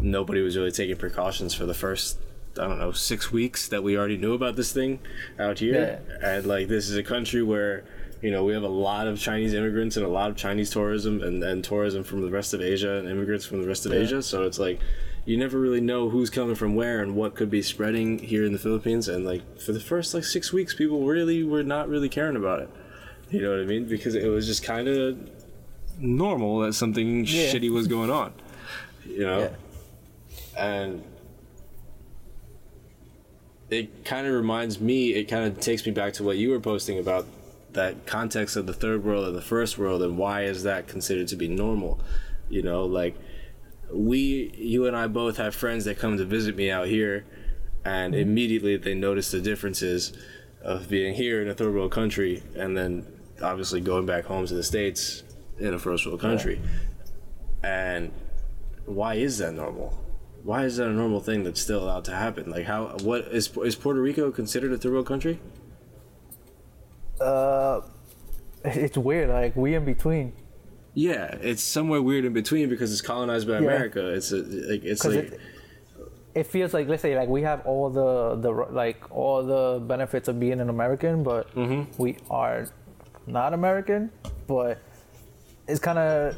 [0.00, 2.18] nobody was really taking precautions for the first
[2.56, 5.00] I don't know six weeks that we already knew about this thing
[5.40, 7.82] out here, and like this is a country where
[8.22, 11.20] you know we have a lot of Chinese immigrants and a lot of Chinese tourism
[11.20, 13.98] and, and tourism from the rest of Asia and immigrants from the rest of Yeah.
[14.02, 14.22] Asia.
[14.22, 14.78] So it's like
[15.24, 18.52] you never really know who's coming from where and what could be spreading here in
[18.52, 19.08] the Philippines.
[19.08, 22.60] And like for the first like six weeks, people really were not really caring about
[22.60, 22.70] it.
[23.34, 23.84] You know what I mean?
[23.86, 25.18] Because it was just kind of
[25.98, 27.52] normal that something Yeah.
[27.52, 28.32] shitty was going on.
[29.06, 29.50] You know, Yeah.
[30.64, 31.02] and
[33.70, 35.14] it kind of reminds me.
[35.14, 37.26] It kind of takes me back to what you were posting about
[37.72, 41.26] that context of the third world and the first world, and why is that considered
[41.28, 41.98] to be normal?
[42.48, 43.16] You know, like
[43.92, 47.24] we, you and I both have friends that come to visit me out here,
[47.84, 50.12] and immediately they notice the differences
[50.62, 53.04] of being here in a third world country and then
[53.42, 55.22] obviously going back home to the states
[55.58, 56.60] in a first world country.
[57.62, 58.12] And
[58.86, 59.98] why is that normal?
[60.42, 62.50] Why is that a normal thing that's still allowed to happen?
[62.50, 65.40] Like how what is is Puerto Rico considered a third world country?
[67.20, 67.80] Uh,
[68.64, 69.30] it's weird.
[69.30, 70.32] Like we in between.
[70.94, 73.58] Yeah, it's somewhere weird in between because it's colonized by Yeah.
[73.60, 74.08] America.
[74.14, 75.40] It's a, like it's like it,
[76.34, 80.28] it feels like let's say like we have all the the like all the benefits
[80.28, 81.90] of being an American, but Mm-hmm.
[82.00, 82.68] we are
[83.26, 84.10] not American.
[84.46, 84.78] But
[85.66, 86.36] it's kind of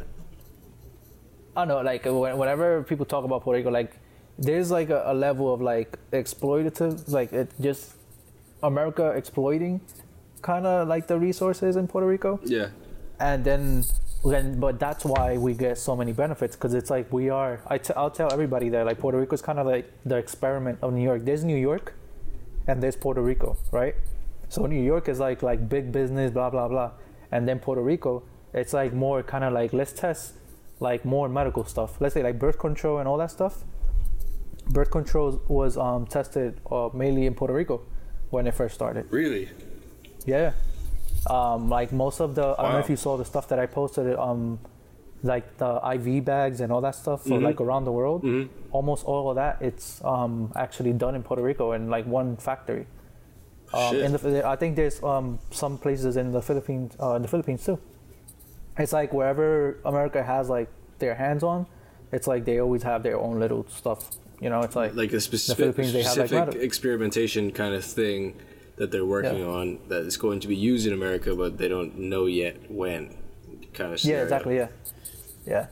[1.56, 1.80] I don't know.
[1.80, 3.96] Like whenever people talk about Puerto Rico, like
[4.38, 7.94] there's like a, a level of like exploitative, like it just
[8.62, 9.80] America exploiting
[10.42, 12.68] kind of like the resources in Puerto Rico yeah.
[13.18, 13.84] and then
[14.24, 17.78] then but that's why we get so many benefits because it's like we are I
[17.78, 20.92] t- i'll tell everybody that like puerto rico is kind of like the experiment of
[20.92, 21.94] new york there's new york
[22.66, 23.94] and there's puerto rico right
[24.48, 26.90] so new york is like like big business blah blah blah
[27.32, 28.22] and then puerto rico
[28.54, 30.34] it's like more kind of like let's test
[30.80, 33.64] like more medical stuff let's say like birth control and all that stuff
[34.68, 37.80] birth control was um, tested uh, mainly in puerto rico
[38.30, 39.48] when it first started Really?
[40.24, 40.52] yeah.
[41.28, 43.66] Um, like most of the, I don't know if you saw the stuff that I
[43.66, 44.60] posted, um,
[45.24, 47.42] like the IV bags and all that stuff for Mhm.
[47.42, 48.22] like around the world.
[48.22, 48.48] Mhm.
[48.70, 52.86] Almost all of that, it's um, actually done in Puerto Rico in like one factory.
[53.76, 57.28] Um, in the, I think there's um, some places in the Philippines, uh, in the
[57.28, 57.78] Philippines too.
[58.78, 61.66] It's like wherever America has like their hands on,
[62.12, 64.10] it's like they always have their own little stuff.
[64.40, 68.34] You know, it's like, like a specific, Philippines, they have, like, experimentation kind of thing
[68.76, 69.46] that they're working Yeah.
[69.46, 73.16] on that is going to be used in America, but they don't know yet when.
[73.72, 74.04] Kind of.
[74.04, 74.56] Yeah, exactly.
[74.56, 74.68] Yeah,
[75.46, 75.66] yeah.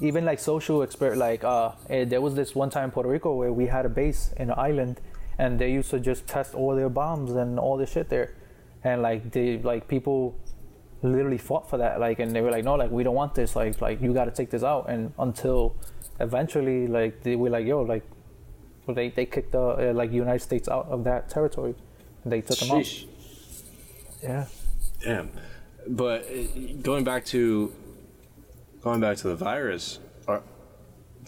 [0.00, 3.34] Even like social expert, like uh, eh, there was this one time in Puerto Rico
[3.34, 5.00] where we had a base in an island,
[5.38, 8.34] and they used to just test all their bombs and all this shit there,
[8.84, 10.36] and like they like people
[11.02, 13.54] literally fought for that, like, and they were like, no, like we don't want this,
[13.54, 15.76] like, like you got to take this out, and until
[16.20, 18.02] eventually, like they were like, yo, like,
[18.88, 21.74] they they kicked the uh, like United States out of that territory,
[22.24, 22.82] and they took them out.
[22.82, 23.06] Sheesh.
[24.22, 24.46] Yeah.
[25.02, 25.30] Damn.
[25.86, 27.72] But uh, going back to
[28.82, 30.00] going back to the virus,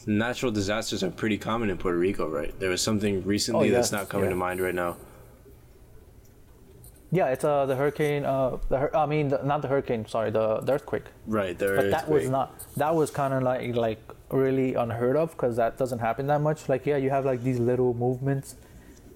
[0.06, 2.58] natural disasters are pretty common in Puerto Rico, right?
[2.60, 4.30] There was something recently Oh, that's not coming yeah.
[4.30, 4.96] to mind right now.
[7.12, 8.24] Yeah, it's uh the hurricane.
[8.24, 10.06] Uh, the hur- I mean, the, not the hurricane.
[10.06, 11.06] Sorry, the, the earthquake.
[11.26, 13.98] Right, there but is that was not that was kind of like like
[14.30, 17.58] really unheard of because that doesn't happen that much like yeah you have like these
[17.58, 18.54] little movements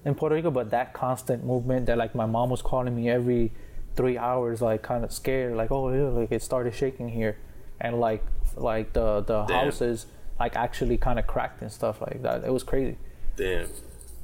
[0.03, 3.49] in puerto rico but that constant movement that like my mom was calling me every
[3.95, 7.37] three hours like kind of scared like oh yeah, like it started shaking here
[7.79, 8.25] and like
[8.57, 9.65] like the the Damn.
[9.67, 10.05] houses
[10.39, 12.97] like actually kind of cracked and stuff like that it was crazy
[13.35, 13.67] Damn.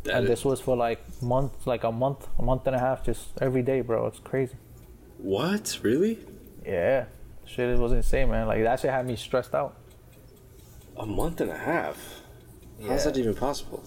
[0.04, 2.80] That and is- this was for like month like a month a month and a
[2.80, 4.56] half just every day bro it's crazy
[5.18, 5.80] what?
[5.84, 6.18] Really?
[6.66, 7.06] yeah
[7.46, 9.76] shit it was insane man like that shit had me stressed out
[10.98, 11.98] A month and a half?
[12.88, 13.82] How's that even possible?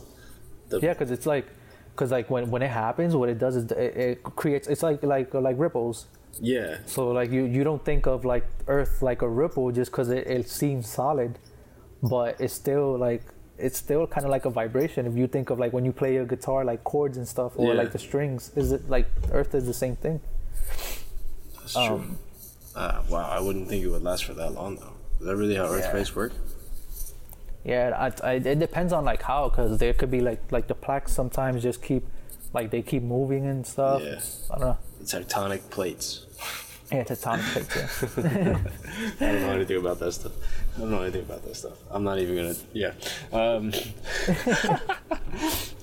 [0.69, 1.47] The, Yeah, because it's like,
[1.93, 4.67] because like when when it happens, what it does is it, it creates.
[4.69, 6.07] It's like like like ripples.
[6.41, 6.79] Yeah.
[6.87, 10.27] So like you you don't think of like Earth like a ripple just because it,
[10.27, 11.39] it seems solid,
[12.09, 13.23] but it's still like
[13.57, 15.07] it's still kind of like a vibration.
[15.07, 17.69] If you think of like when you play a guitar, like chords and stuff, or
[17.69, 17.75] Yeah.
[17.83, 20.21] like the strings, is it like Earth is the same thing?
[21.61, 21.83] That's true.
[21.83, 22.19] Um,
[22.77, 24.95] Ah, wow, I wouldn't think it would last for that long, though.
[25.21, 26.33] Is that really how earthquakes work?
[27.65, 30.75] Yeah, I, I, it depends on like how, because there could be like like the
[30.75, 32.05] plaques sometimes just keep
[32.53, 34.03] like they keep moving and stuff.
[34.03, 34.19] Yeah.
[34.53, 34.79] I don't know.
[35.05, 36.27] Tectonic plates.
[36.91, 38.17] Yeah, tectonic plates.
[38.19, 38.59] Yeah.
[39.29, 40.33] I don't know anything about that stuff.
[40.77, 41.79] I don't know anything about that stuff.
[41.91, 42.55] I'm not even gonna.
[42.73, 42.93] Yeah.
[43.33, 43.73] Um,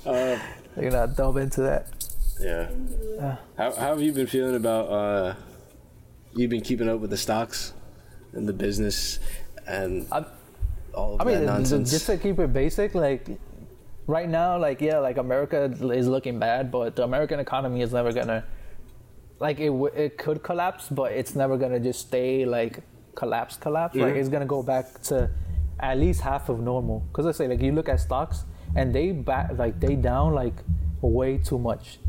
[0.80, 1.88] You're not delve into that.
[2.40, 2.70] yeah.
[3.58, 4.86] How, how have you been feeling about?
[4.90, 5.36] Uh,
[6.36, 7.74] you've been keeping up with the stocks
[8.34, 9.20] and the business
[9.68, 10.24] and I,
[10.94, 11.92] all of I mean, that th- th- nonsense.
[11.92, 13.28] just to keep it basic, like
[14.08, 18.12] right now, like yeah, like America is looking bad, but the American economy is never
[18.14, 18.44] gonna
[19.40, 19.68] like it.
[19.68, 22.80] w- It could collapse, but it's never gonna just stay like
[23.16, 23.96] collapse, collapse.
[23.96, 24.18] Like Mhm.
[24.18, 25.30] it's gonna go back to
[25.80, 27.04] at least half of normal.
[27.14, 28.46] Cause let's say like you look at stocks
[28.76, 30.54] and they back like they down like
[31.02, 32.00] way too much,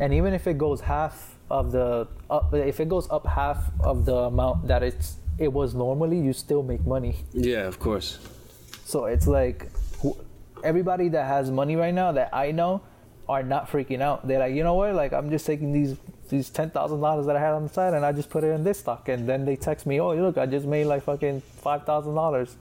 [0.00, 4.04] and even if it goes half of the up, if it goes up half of
[4.04, 7.16] the amount that it's it was normally, you still make money.
[7.32, 8.18] Yeah, of course.
[8.84, 9.70] So it's like
[10.62, 12.82] everybody that has money right now that I know
[13.28, 14.26] are not freaking out.
[14.28, 14.94] They're like, you know what?
[14.94, 15.96] Like I'm just taking these
[16.32, 18.48] these ten thousand dollars that I had on the side and I just put it
[18.48, 19.08] in this stock.
[19.08, 22.56] And then they text me, oh look, I just made like fucking five thousand dollars,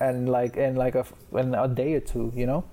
[0.00, 2.64] and like in like a in a day or two, you know.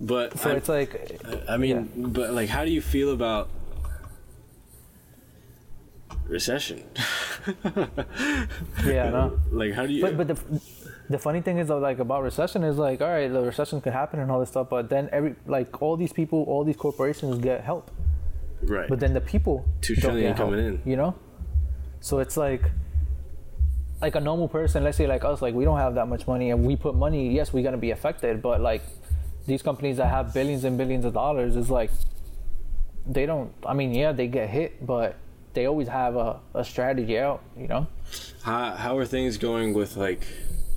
[0.00, 3.48] But So I, it's like, I mean, but like, how do you feel about
[6.28, 6.84] recession?
[8.84, 9.40] yeah, no.
[9.50, 10.02] Like, how do you?
[10.02, 10.60] But but the
[11.08, 13.94] the funny thing is though, like about recession is like, all right, the recession could
[13.94, 17.38] happen and all this stuff, but then every like all these people, all these corporations
[17.38, 17.90] get help.
[18.62, 18.88] Right.
[18.88, 20.82] but then the people Two don't trillion get help, coming in.
[20.84, 21.14] you know
[22.00, 22.62] so it's like
[24.00, 26.50] like a normal person let's say like us like we don't have that much money
[26.50, 28.82] and we put money yes we're to be affected but like
[29.46, 31.90] these companies that have billions and billions of dollars is like
[33.06, 35.16] they don't i mean yeah they get hit but
[35.54, 37.86] they always have a, a strategy out you know
[38.42, 40.22] How how are things going with like?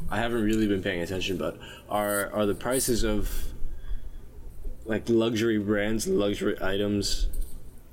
[0.10, 3.30] I haven't really been paying attention, but are are the prices of
[4.86, 7.28] like luxury brands, luxury items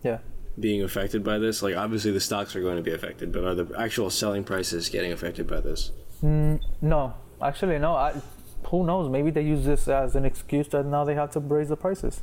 [0.03, 0.19] yeah
[0.61, 1.63] being affected by this?
[1.63, 4.89] Like, obviously the stocks are going to be affected, but are the actual selling prices
[4.89, 5.93] getting affected by this?
[6.23, 8.15] Mm, no actually no I,
[8.65, 11.69] who knows maybe they use this as an excuse that now they have to raise
[11.69, 12.23] the prices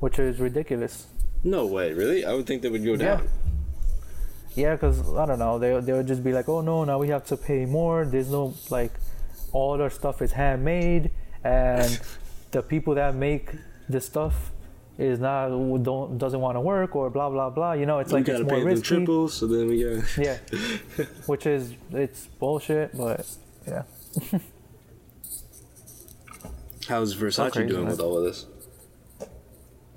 [0.00, 1.08] which is ridiculous
[1.44, 2.24] No way, really?
[2.24, 3.16] I would think they would go Yeah.
[3.16, 3.28] down.
[4.54, 7.08] Yeah, because I don't know, they they would just be like, oh no, now we
[7.08, 8.06] have to pay more.
[8.06, 8.92] There's no like,
[9.52, 11.10] all our stuff is handmade,
[11.44, 12.00] and
[12.52, 13.50] the people that make
[13.88, 14.34] the stuff
[14.98, 15.48] is not
[15.82, 17.72] don't doesn't want to work or blah blah blah.
[17.72, 18.96] You know, it's like it's more risky.
[18.96, 20.04] triple, so then we got.
[20.18, 20.38] Yeah,
[21.26, 23.26] which is it's bullshit, but
[23.66, 23.82] yeah.
[26.88, 27.90] How's Versace crazy, doing man.
[27.90, 28.46] with all of this?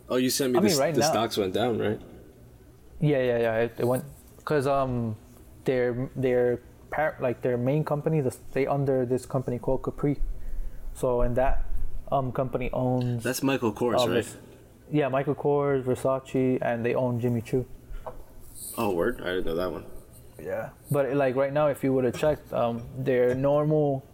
[0.10, 2.02] Oh, you sent me I the, mean, right the now- stocks went down, right?
[3.00, 3.56] Yeah, yeah, yeah.
[3.58, 4.04] It, it went
[4.38, 5.16] because um,
[5.66, 6.60] their their
[6.92, 10.18] par- like their main company, the, they under this company called Capri.
[10.96, 11.64] So and that
[12.12, 14.28] um company owns That's Michael Kors, right?
[14.92, 17.66] Yeah Michael Kors, Versace, and they own Jimmy Choo.
[18.78, 19.22] Oh, word!
[19.22, 19.86] I didn't know that one.
[20.42, 20.70] Yeah.
[20.92, 24.06] But like right now, if you would have checked, um, their normal,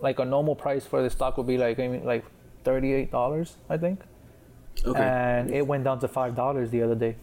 [0.00, 2.24] like a normal price for the stock would be like I mean, like
[2.64, 4.00] thirty eight dollars, I think.
[4.84, 5.00] Okay.
[5.00, 7.16] and it went down to five dollars the other day,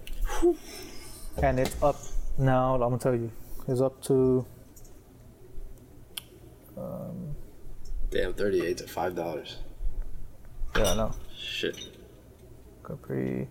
[1.44, 1.98] and it's up
[2.38, 2.76] now.
[2.76, 3.32] I'm gonna tell you,
[3.68, 4.46] it's up to
[8.12, 9.58] Damn, thirty-eight to five dollars.
[10.76, 11.78] yeah no Shit.
[12.86, 13.48] Capri.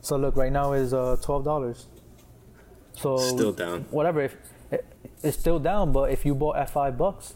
[0.00, 1.86] So look, right now is uh twelve dollars.
[2.94, 3.86] So Still down.
[3.90, 4.22] whatever.
[4.22, 4.36] If
[4.70, 4.84] it,
[5.22, 7.34] it's still down, but if you bought at five bucks,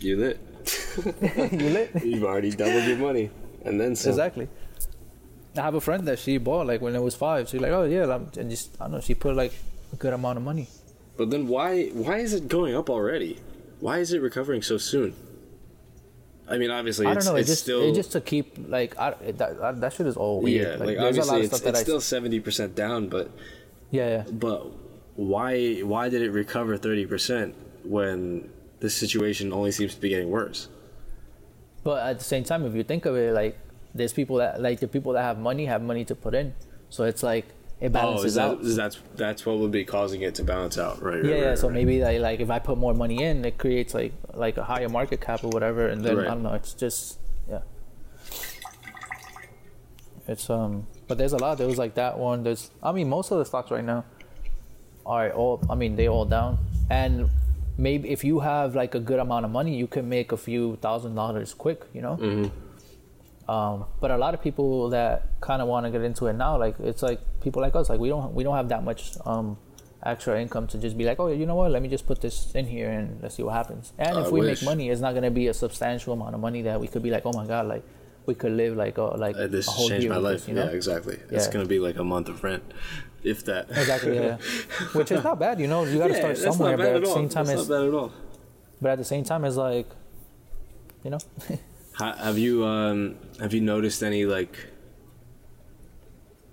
[0.00, 0.40] You lit.
[1.52, 1.90] you lit.
[2.04, 3.30] You've already doubled your money,
[3.64, 4.10] and then some.
[4.10, 4.48] Exactly.
[5.56, 7.48] I have a friend that she bought like when it was five.
[7.48, 9.00] She's like, oh yeah, I'm- and just I don't know.
[9.00, 9.52] She put like
[9.92, 10.68] a good amount of money.
[11.16, 11.88] But then why?
[11.88, 13.38] Why is it going up already?
[13.80, 15.14] Why is it recovering so soon?
[16.52, 17.36] I mean, obviously, I don't it's, know.
[17.36, 17.82] It it's just still.
[17.82, 20.78] it just to keep like I, that that- shit is all weird.
[20.78, 23.30] yeah, like, lot obviously, it's, it's still seventy percent down, but
[23.90, 24.24] yeah yeah.
[24.30, 24.66] but
[25.16, 25.80] why?
[25.80, 30.68] Why did it recover thirty percent when this situation only seems to be getting worse?
[31.84, 33.58] But at the same time, if you think of it, like
[33.94, 36.54] there's people that like the people that have money have money to put in,
[36.90, 37.46] so it's like
[37.82, 38.60] it Oh, balances is that out.
[38.60, 41.14] is that's that's what would be causing it to balance out, right?
[41.16, 41.44] right, yeah, yeah.
[41.48, 41.74] right, So right.
[41.74, 44.88] maybe like, like if I put more money in, it creates like like a higher
[44.88, 46.18] market cap or whatever, and then.
[46.20, 46.54] I don't know.
[46.54, 47.18] It's just
[47.50, 47.62] yeah.
[50.28, 51.58] It's um, but there's a lot.
[51.58, 52.44] There was like that one.
[52.44, 54.04] There's I mean most of the stocks right now
[55.04, 55.60] are all.
[55.68, 57.28] I mean they all down, and
[57.76, 60.76] maybe if you have like a good amount of money, you can make a few
[60.76, 61.82] thousand dollars quick.
[61.92, 62.16] You know.
[62.16, 62.56] Mm-hmm.
[63.48, 66.56] Um, but a lot of people that kind of want to get into it now,
[66.58, 69.56] like it's like people like us, like we don't we don't have that much um,
[70.04, 71.70] extra income to just be like, oh, you know what?
[71.72, 73.92] Let me just put this in here and let's see what happens.
[73.98, 74.60] And I if we wish.
[74.60, 77.10] make money, it's not gonna be a substantial amount of money that we could be
[77.10, 77.82] like, oh my god, like
[78.26, 80.38] we could live like a like Uh, this a whole changed year my life.
[80.40, 80.64] this, you know?
[80.66, 81.18] Yeah, exactly.
[81.30, 82.62] It's gonna be like a month of rent,
[83.24, 83.68] if that.
[83.70, 84.36] Exactly, yeah.
[84.92, 85.84] Which is not bad, you know.
[85.84, 87.88] You gotta Yeah, start somewhere, but at at the same time, That's it's not bad
[87.88, 88.12] at all.
[88.80, 89.88] but at the same time, it's like,
[91.02, 91.18] you know,
[91.98, 94.56] Have you um have you noticed any like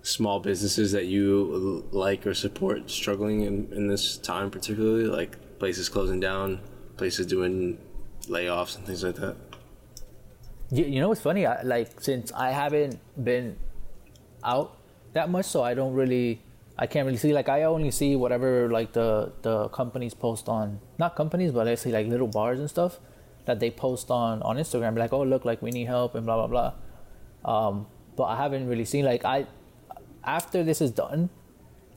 [0.01, 5.89] small businesses that you like or support struggling in, in this time particularly like places
[5.89, 6.59] closing down
[6.97, 7.77] places doing
[8.27, 9.35] layoffs and things like that
[10.71, 11.45] You, you know what's funny?
[11.45, 13.57] I, like since I haven't been
[14.43, 14.77] out
[15.13, 16.41] that much, so I don't really,
[16.77, 17.33] I can't really see.
[17.33, 21.73] Like I only see whatever like the the companies post on, not companies, but I
[21.75, 22.99] see like little bars and stuff
[23.45, 24.97] that they post on on Instagram.
[24.97, 26.73] Like oh look, like we need help and blah blah blah.
[27.45, 29.47] Um, but I haven't really seen like I
[30.23, 31.29] after this is done,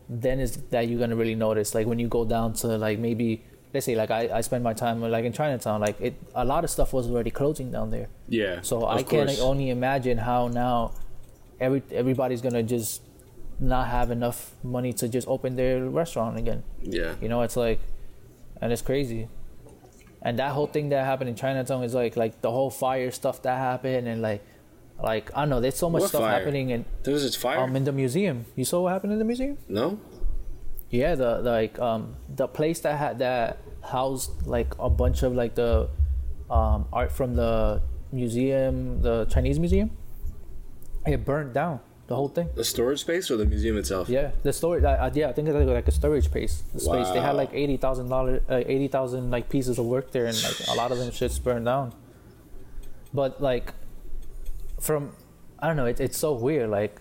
[0.08, 1.74] then is that you're gonna really notice.
[1.74, 4.74] Like when you go down to like maybe let's say like I, I spend my
[4.74, 8.08] time like in Chinatown, like it a lot of stuff was already closing down there.
[8.28, 8.60] Yeah.
[8.62, 9.40] So I can course.
[9.40, 10.92] only imagine how now
[11.60, 13.02] every everybody's gonna just
[13.62, 16.62] not have enough money to just open their restaurant again.
[16.82, 17.14] Yeah.
[17.20, 17.80] You know, it's like,
[18.60, 19.28] and it's crazy.
[20.24, 23.42] And that whole thing that happened in Chinatown is like like the whole fire stuff
[23.42, 24.42] that happened and like
[25.02, 25.60] like I don't know.
[25.60, 26.38] There's so much What stuff fire?
[26.38, 27.58] happening in There was this fire.
[27.58, 28.46] um in the museum.
[28.54, 29.58] You saw what happened in the museum?
[29.68, 29.98] no.
[30.90, 35.34] Yeah, the, the like um the place that had that housed like a bunch of
[35.34, 35.88] like the
[36.50, 37.80] um art from the
[38.12, 39.90] museum, the Chinese museum.
[41.06, 42.48] It burned down the whole thing.
[42.54, 44.08] The storage space or the museum itself?
[44.08, 44.84] Yeah, the storage.
[44.84, 46.62] Uh, yeah, I think it's like, like a storage space.
[46.74, 50.12] The space they had like eighty thousand dollars, uh, eighty thousand like pieces of work
[50.12, 51.94] there, and like a lot of them shits burned down.
[53.14, 53.72] But like,
[54.80, 55.14] from
[55.58, 56.70] I don't know, it, it's so weird.
[56.70, 57.00] Like,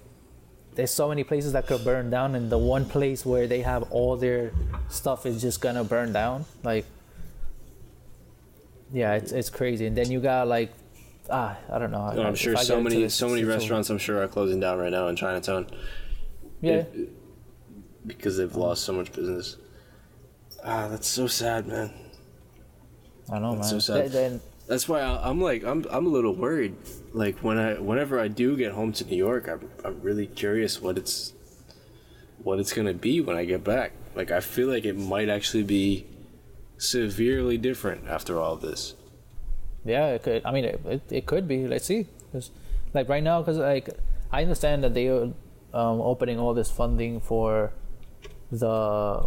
[0.75, 3.91] there's so many places that could burn down, and the one place where they have
[3.91, 4.51] all their
[4.89, 6.45] stuff is just gonna burn down.
[6.63, 6.85] Like,
[8.93, 9.87] yeah, it's it's crazy.
[9.87, 10.71] And then you got like,
[11.29, 12.11] ah, I don't know.
[12.11, 15.07] No, I'm sure so many so many restaurants I'm sure are closing down right now
[15.07, 15.67] in Chinatown.
[16.61, 16.85] Yeah.
[16.93, 17.09] If-
[18.05, 19.57] because they've lost so much business.
[20.63, 21.93] Ah, that's so sad, man.
[23.31, 23.57] I know, man.
[23.57, 23.99] That's so sad.
[24.01, 26.75] Th- Then That's why I, I'm like I'm I'm a little worried.
[27.13, 30.81] Like when I whenever I do get home to New York, I'm I'm really curious
[30.81, 31.33] what it's
[32.43, 33.91] what it's gonna be when I get back.
[34.15, 36.07] Like I feel like it might actually be
[36.77, 38.95] severely different after all of this.
[39.85, 40.41] Yeah, it could.
[40.45, 41.67] I mean, it, it, it could be.
[41.67, 42.07] Let's see.
[42.31, 42.51] 'Cause,
[42.93, 43.89] like right now, because like
[44.31, 45.23] I understand that they are
[45.73, 47.71] um, opening all this funding for
[48.51, 49.25] the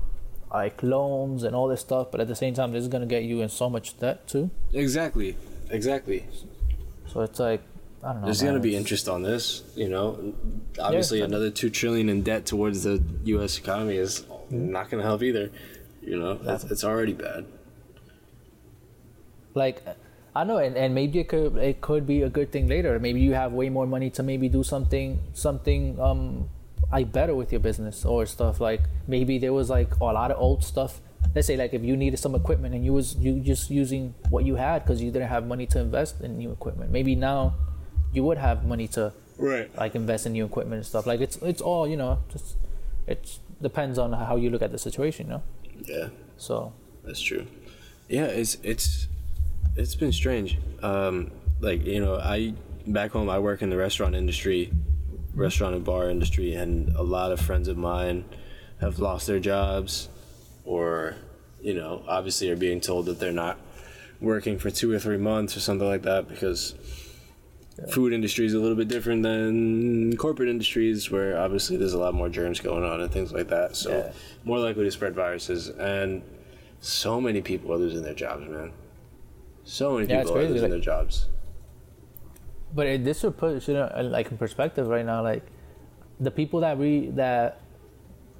[0.52, 3.24] like loans and all this stuff, but at the same time, this is gonna get
[3.24, 4.50] you in so much debt too.
[4.72, 5.36] Exactly.
[5.70, 6.24] Exactly.
[7.06, 7.62] So it's like
[8.02, 8.26] I don't know.
[8.26, 10.34] There's gonna be interest on this, you know.
[10.78, 11.24] Obviously, Yeah.
[11.24, 13.58] another two trillion in debt towards the U.S.
[13.58, 14.20] economy is
[14.52, 14.70] Mm-hmm.
[14.72, 15.50] not gonna help either.
[16.02, 17.46] You know, it's, it's already bad.
[19.54, 19.82] like
[20.36, 22.98] I don't know, and, and maybe it could it could be a good thing later.
[22.98, 26.48] Maybe you have way more money to maybe do something something um
[26.92, 28.60] like better with your business or stuff.
[28.60, 31.00] Like maybe there was like a lot of old stuff.
[31.34, 34.44] Let's say like if you needed some equipment and you was you just using what
[34.44, 36.90] you had because you didn't have money to invest in new equipment.
[36.90, 37.54] Maybe now
[38.12, 39.68] you would have money to Right.
[39.76, 41.06] like invest in new equipment and stuff.
[41.06, 42.18] Like it's it's all you know.
[42.30, 42.56] Just
[43.06, 45.26] it depends on how you look at the situation.
[45.26, 45.42] You know.
[45.84, 46.08] Yeah.
[46.36, 46.72] So
[47.04, 47.46] That's true.
[48.08, 49.08] Yeah, it's it's
[49.76, 50.58] it's been strange.
[50.82, 52.54] Um, like you know, I
[52.86, 54.70] back home I work in the restaurant industry,
[55.34, 58.24] restaurant and bar industry, and a lot of friends of mine
[58.80, 60.08] have lost their jobs,
[60.64, 61.16] or
[61.60, 63.58] you know, obviously are being told that they're not
[64.20, 66.74] working for two or three months or something like that because
[67.90, 72.14] food industry is a little bit different than corporate industries where obviously there's a lot
[72.14, 74.12] more germs going on and things like that so Yeah.
[74.44, 76.22] more likely to spread viruses and
[76.80, 78.70] so many people are losing their jobs man
[79.64, 81.28] so many Yeah, people are losing like- their jobs
[82.74, 85.22] But it, this would put shit uh, like in perspective right now.
[85.22, 85.42] Like
[86.20, 87.60] the people that we that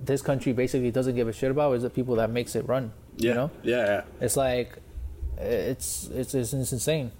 [0.04, 2.92] this country basically doesn't give a shit about is the people that makes it run.
[3.16, 4.78] yeah You know, yeah yeah it's like
[5.38, 7.12] it's it's it's, it's insane.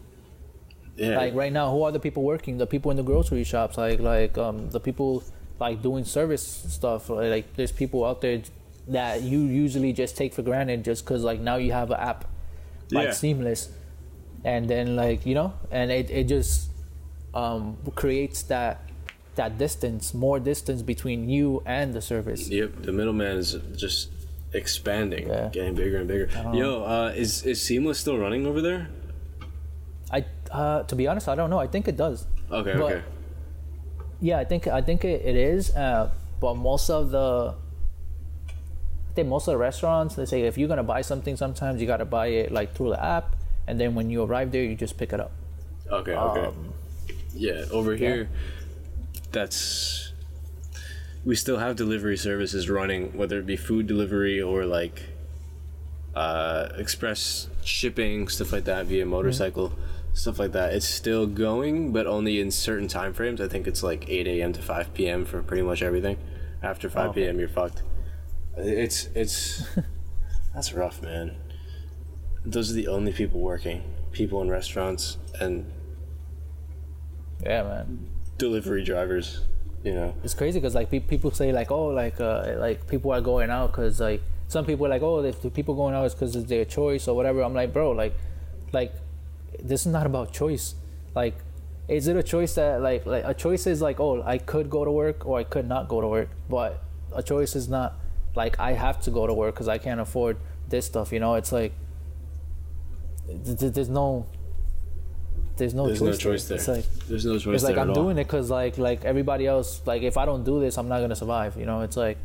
[0.97, 2.59] yeah Like right now, who are the people working?
[2.59, 5.23] The people in the grocery shops, like like um the people
[5.61, 6.43] like doing service
[6.79, 7.09] stuff.
[7.11, 8.43] Like there's people out there
[8.89, 12.27] that you usually just take for granted just because like now you have an app
[12.91, 13.13] like Yeah.
[13.13, 13.71] seamless
[14.45, 16.71] and then like you know and it, it just
[17.35, 18.81] um creates that
[19.37, 24.11] that distance more distance between you and the service Yep, the middleman is just
[24.53, 25.49] expanding, Yeah.
[25.51, 26.29] getting bigger and bigger.
[26.55, 28.89] Yo, uh, is is Seamless still running over there?
[30.13, 33.03] i uh to be honest i don't know i think it does Okay, But- okay.
[34.21, 37.55] yeah i think i think it, it is uh but most of the
[39.11, 41.87] I think most of the restaurants they say if you're gonna buy something sometimes you
[41.87, 43.35] gotta buy it like through the app
[43.67, 45.33] and then when you arrive there you just pick it up
[45.91, 46.47] Okay, okay.
[46.47, 46.73] Um,
[47.35, 48.29] yeah, over here,
[49.33, 50.13] that's
[51.25, 55.03] we still have delivery services running, whether it be food delivery or like
[56.15, 59.73] uh, express shipping, stuff like that via motorcycle,
[60.15, 60.73] stuff like that.
[60.73, 63.41] It's still going, but only in certain time frames.
[63.41, 64.53] I think it's like 8 a.m.
[64.53, 65.25] to 5 p.m.
[65.25, 66.17] for pretty much everything.
[66.63, 67.23] After 5 okay.
[67.23, 67.83] p.m., you're fucked.
[68.57, 69.65] It's it's
[70.55, 71.37] that's rough, man.
[72.45, 73.83] Those are the only people working.
[74.13, 75.71] People in restaurants and
[77.43, 78.07] Yeah, man.
[78.39, 79.41] delivery drivers.
[79.83, 80.15] You know.
[80.25, 83.51] It's crazy because like pe- people say like oh like uh like people are going
[83.51, 86.35] out because like some people are like oh if the people going out is because
[86.37, 87.43] it's their choice or whatever.
[87.43, 88.15] I'm like bro like
[88.73, 88.95] like
[89.63, 90.75] this is not about choice.
[91.15, 91.35] Like
[91.87, 94.87] is it a choice that like like a choice is like oh I could go
[94.87, 96.83] to work or I could not go to work, but
[97.15, 97.99] a choice is not
[98.35, 100.39] like I have to go to work because I can't afford
[100.69, 101.13] this stuff.
[101.13, 101.73] You know, it's like
[103.29, 104.27] there's no
[105.57, 106.09] there's no There's choice.
[106.09, 106.57] no choice there.
[106.59, 107.55] It's like There's no choice there.
[107.55, 110.61] it's like I'm doing it because like like everybody else like if I don't do
[110.61, 112.19] this I'm not gonna survive you know it's like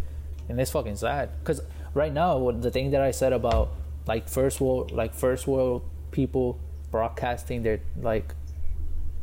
[0.47, 1.61] and it's fucking sad because
[1.93, 3.69] right now what the thing that I said about
[4.07, 8.33] like first world like first world people broadcasting their like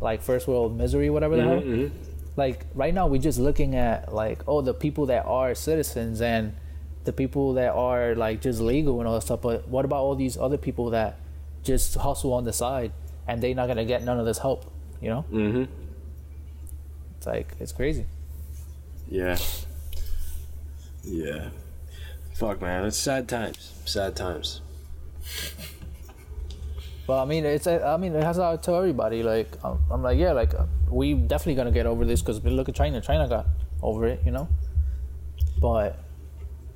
[0.00, 1.90] like first world misery whatever the hell Mhm, mhm.
[2.36, 6.54] like right now we're just looking at like oh the people that are citizens and
[7.04, 10.14] the people that are like just legal and all that stuff but what about all
[10.14, 11.18] these other people that
[11.66, 12.92] just hustle on the side
[13.28, 14.60] and they're not gonna get none of this help
[15.02, 15.68] you know Mhm.
[17.18, 18.06] it's like it's crazy.
[19.08, 19.36] Yeah.
[21.04, 21.50] Yeah.
[22.34, 22.84] Fuck, man.
[22.84, 23.72] It's sad times.
[23.84, 24.60] Sad times.
[27.06, 29.22] But I mean, it's I mean, it has to tell everybody.
[29.22, 30.52] Like I'm, I'm like, yeah, like
[30.90, 33.00] we definitely gonna get over this because look at China.
[33.00, 33.46] China got
[33.82, 34.48] over it, you know.
[35.60, 35.98] But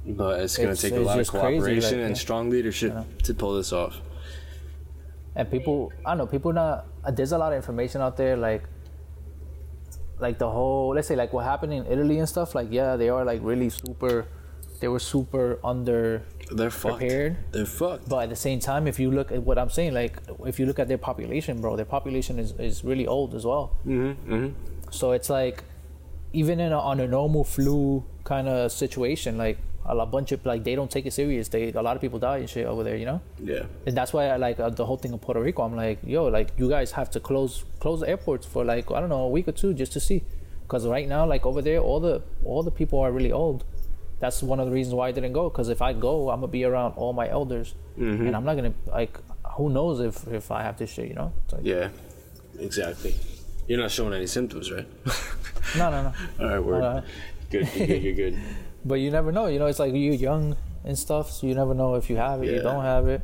[0.07, 2.21] But it's gonna It's- take a lot of cooperation like, and yeah.
[2.27, 4.01] strong leadership to pull this off.
[5.37, 6.87] And people, I don't know, people not.
[7.05, 8.65] uh, There's a lot of information out there, like
[10.19, 12.55] like the whole, let's say, like what happened in Italy and stuff.
[12.55, 14.27] Like, yeah, they are like really super.
[14.81, 16.99] They were super under They're fucked.
[16.99, 17.37] prepared.
[17.53, 18.09] They're fucked.
[18.09, 20.67] But at the same time, if you look at what I'm saying, like if you
[20.67, 23.77] look at their population, bro, their population is, is really old as well.
[23.87, 24.33] Mm-hmm.
[24.33, 24.91] Mm-hmm.
[24.91, 25.65] So it's like,
[26.33, 30.63] even in a, on a normal flu kind of situation, like a bunch of like
[30.65, 31.49] they don't take it serious.
[31.49, 33.21] They a lot of people die and shit over there, you know.
[33.43, 33.65] Yeah.
[33.87, 35.63] And that's why I like uh, the whole thing of Puerto Rico.
[35.63, 39.01] I'm like, yo, like you guys have to close close the airports for like I
[39.01, 40.23] don't know a week or two just to see,
[40.63, 43.65] because right now like over there all the all the people are really old.
[44.21, 45.49] That's one of the reasons why I didn't go.
[45.49, 48.75] Because if I go, I'm gonna be around all my elders, and I'm not gonna
[48.87, 49.19] like.
[49.57, 51.33] Who knows if if I have this shit, you know?
[51.53, 51.89] Like, Yeah.
[52.59, 53.15] Exactly.
[53.67, 54.87] You're not showing any symptoms, right?
[55.77, 56.13] No, no, no.
[56.41, 56.83] All right, word.
[56.83, 57.03] Uh,
[57.51, 58.39] good, good, good, good, good.
[58.85, 59.47] But you never know.
[59.47, 62.43] You know, it's like you're young and stuff, so you never know if you have
[62.43, 63.21] it, you don't have it,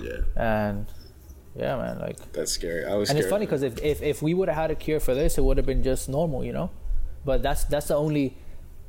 [0.00, 0.86] Yeah, and
[1.54, 2.32] yeah, man, like.
[2.32, 2.84] that's scary.
[2.84, 5.00] I was And it's funny because if, if if we would have had a cure
[5.00, 6.70] for this, it would have been just normal, you know.
[7.24, 8.36] But that's that's the only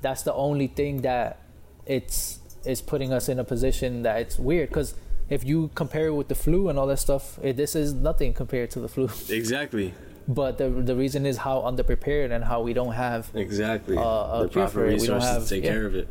[0.01, 1.39] that's the only thing that
[1.85, 4.95] it's is putting us in a position that it's weird because
[5.29, 8.33] if you compare it with the flu and all that stuff, it, this is nothing
[8.33, 9.09] compared to the flu.
[9.29, 9.93] Exactly.
[10.27, 13.97] But the the reason is how underprepared and how we don't have Exactly.
[13.97, 14.79] Uh, the proper for.
[14.81, 15.71] We don't resources have- to take yeah.
[15.71, 16.07] care of it.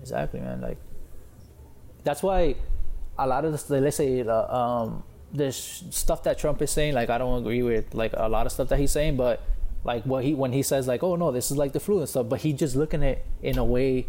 [0.00, 0.60] Exactly, man.
[0.60, 0.78] Like
[2.04, 2.56] that's why
[3.18, 5.02] a lot of the let's say uh, um,
[5.32, 8.52] the stuff that Trump is saying, like I don't agree with like a lot of
[8.52, 9.42] stuff that he's saying, but
[9.84, 12.08] like what he when he says like, oh no, this is like the flu and
[12.08, 14.06] stuff, but he just looking at it in a way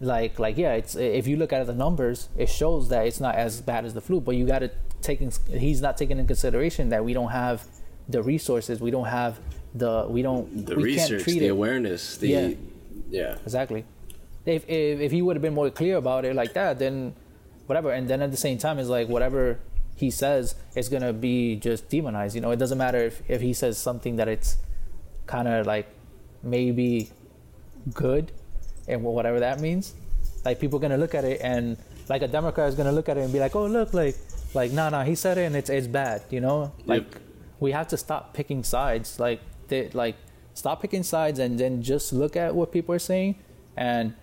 [0.00, 3.34] like like yeah, it's if you look at the numbers, it shows that it's not
[3.34, 4.70] as bad as the flu, but you got to
[5.00, 7.66] taking he's not taking in consideration that we don't have
[8.08, 9.38] the resources, we don't have
[9.74, 12.50] the we don't The we can't research, treat the it awareness, the Yeah.
[13.10, 13.36] yeah.
[13.44, 13.84] exactly.
[14.44, 17.14] If if, if he would have been more clear about it like that, then
[17.66, 17.92] whatever.
[17.92, 19.58] And then at the same time, it's like whatever
[19.94, 22.34] he says is gonna be just demonized.
[22.34, 24.56] You know, it doesn't matter if if he says something that it's
[25.26, 25.86] kind of like
[26.42, 27.10] maybe
[27.94, 28.32] good,
[28.88, 29.94] and whatever that means.
[30.44, 31.76] Like people gonna look at it and
[32.08, 34.16] like a Democrat is gonna look at it and be like, oh look, like
[34.54, 36.22] like nah nah he said it and it's it's bad.
[36.30, 37.22] You know, like Yep.
[37.62, 39.20] We have to stop picking sides.
[39.20, 40.16] Like they like
[40.54, 43.36] stop picking sides and then just look at what people are saying
[43.76, 44.14] and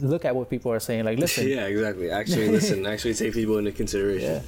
[0.00, 1.04] look at what people are saying.
[1.04, 2.10] Like listen, Yeah, exactly.
[2.10, 2.84] Actually, listen.
[2.92, 4.34] Actually, take people into consideration.
[4.34, 4.40] yeah.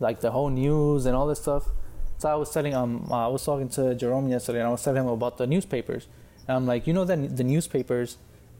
[0.00, 1.64] Like the whole news and all this stuff.
[2.18, 5.02] So I was telling um I was talking to Jerome yesterday and I was telling
[5.02, 6.08] him about the newspapers.
[6.48, 8.18] And I'm like, you know that the newspapers,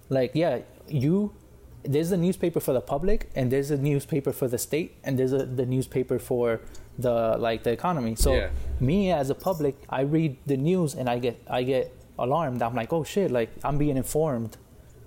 [0.08, 1.34] like yeah, you
[1.82, 5.32] there's a newspaper for the public and there's a newspaper for the state and there's
[5.32, 6.60] a the newspaper for
[6.98, 8.14] the like the economy.
[8.14, 8.48] So Yeah.
[8.80, 12.62] me as a public, I read the news and I get I get alarmed.
[12.62, 14.56] I'm like, oh shit, like I'm being informed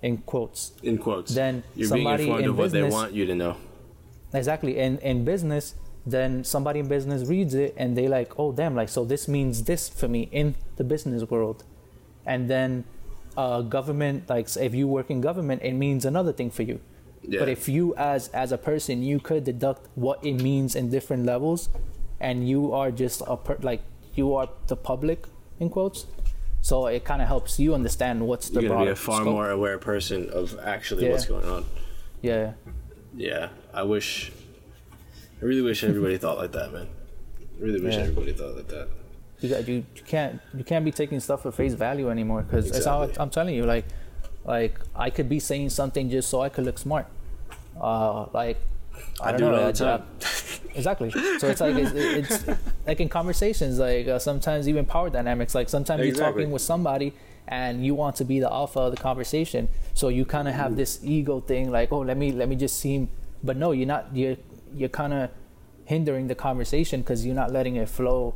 [0.02, 0.74] in quotes.
[0.84, 1.34] In quotes.
[1.34, 3.56] Then you're being somebody informed in of what they want you to know.
[4.34, 4.80] Exactly.
[4.80, 5.76] And in business,
[6.06, 9.64] then somebody in business reads it and they like, oh damn, like so this means
[9.64, 11.64] this for me in the business world.
[12.26, 12.84] And then
[13.38, 16.80] uh, government, like if you work in government, it means another thing for you.
[17.28, 17.40] Yeah.
[17.42, 21.26] But if you as as a person, you could deduct what it means in different
[21.26, 21.70] levels,
[22.20, 23.82] and you are just a per, like
[24.16, 25.26] you are the public
[25.60, 26.06] in quotes.
[26.62, 29.34] So it kind of helps you understand what's the You're gonna be a far scope.
[29.34, 31.12] more aware person of actually Yeah.
[31.12, 31.66] what's going on.
[32.22, 32.54] Yeah.
[33.16, 34.32] Yeah, I wish.
[35.42, 36.88] I really wish everybody thought like that, man.
[37.60, 38.02] I really wish Yeah.
[38.02, 38.88] everybody thought like that.
[39.40, 42.68] You got you, you can't you can't be taking stuff at face value anymore because
[42.68, 43.16] Exactly.
[43.20, 43.86] I'm telling you like
[44.46, 47.06] like I could be saying something just so I could look smart.
[47.80, 48.58] Uh, like
[49.22, 49.58] I, I do it know.
[49.58, 50.02] all I-
[50.76, 51.12] exactly.
[51.12, 55.54] So it's like it's, it's like in conversations, like uh, sometimes even power dynamics.
[55.56, 57.14] Like sometimes you're talking with somebody
[57.48, 60.76] and you want to be the alpha of the conversation, so you kind of have
[60.76, 63.10] this ego thing, like oh let me let me just seem.
[63.44, 64.16] But no, you're not.
[64.16, 64.38] You're
[64.74, 65.30] you're kind of
[65.86, 68.36] hindering the conversation because you're not letting it flow.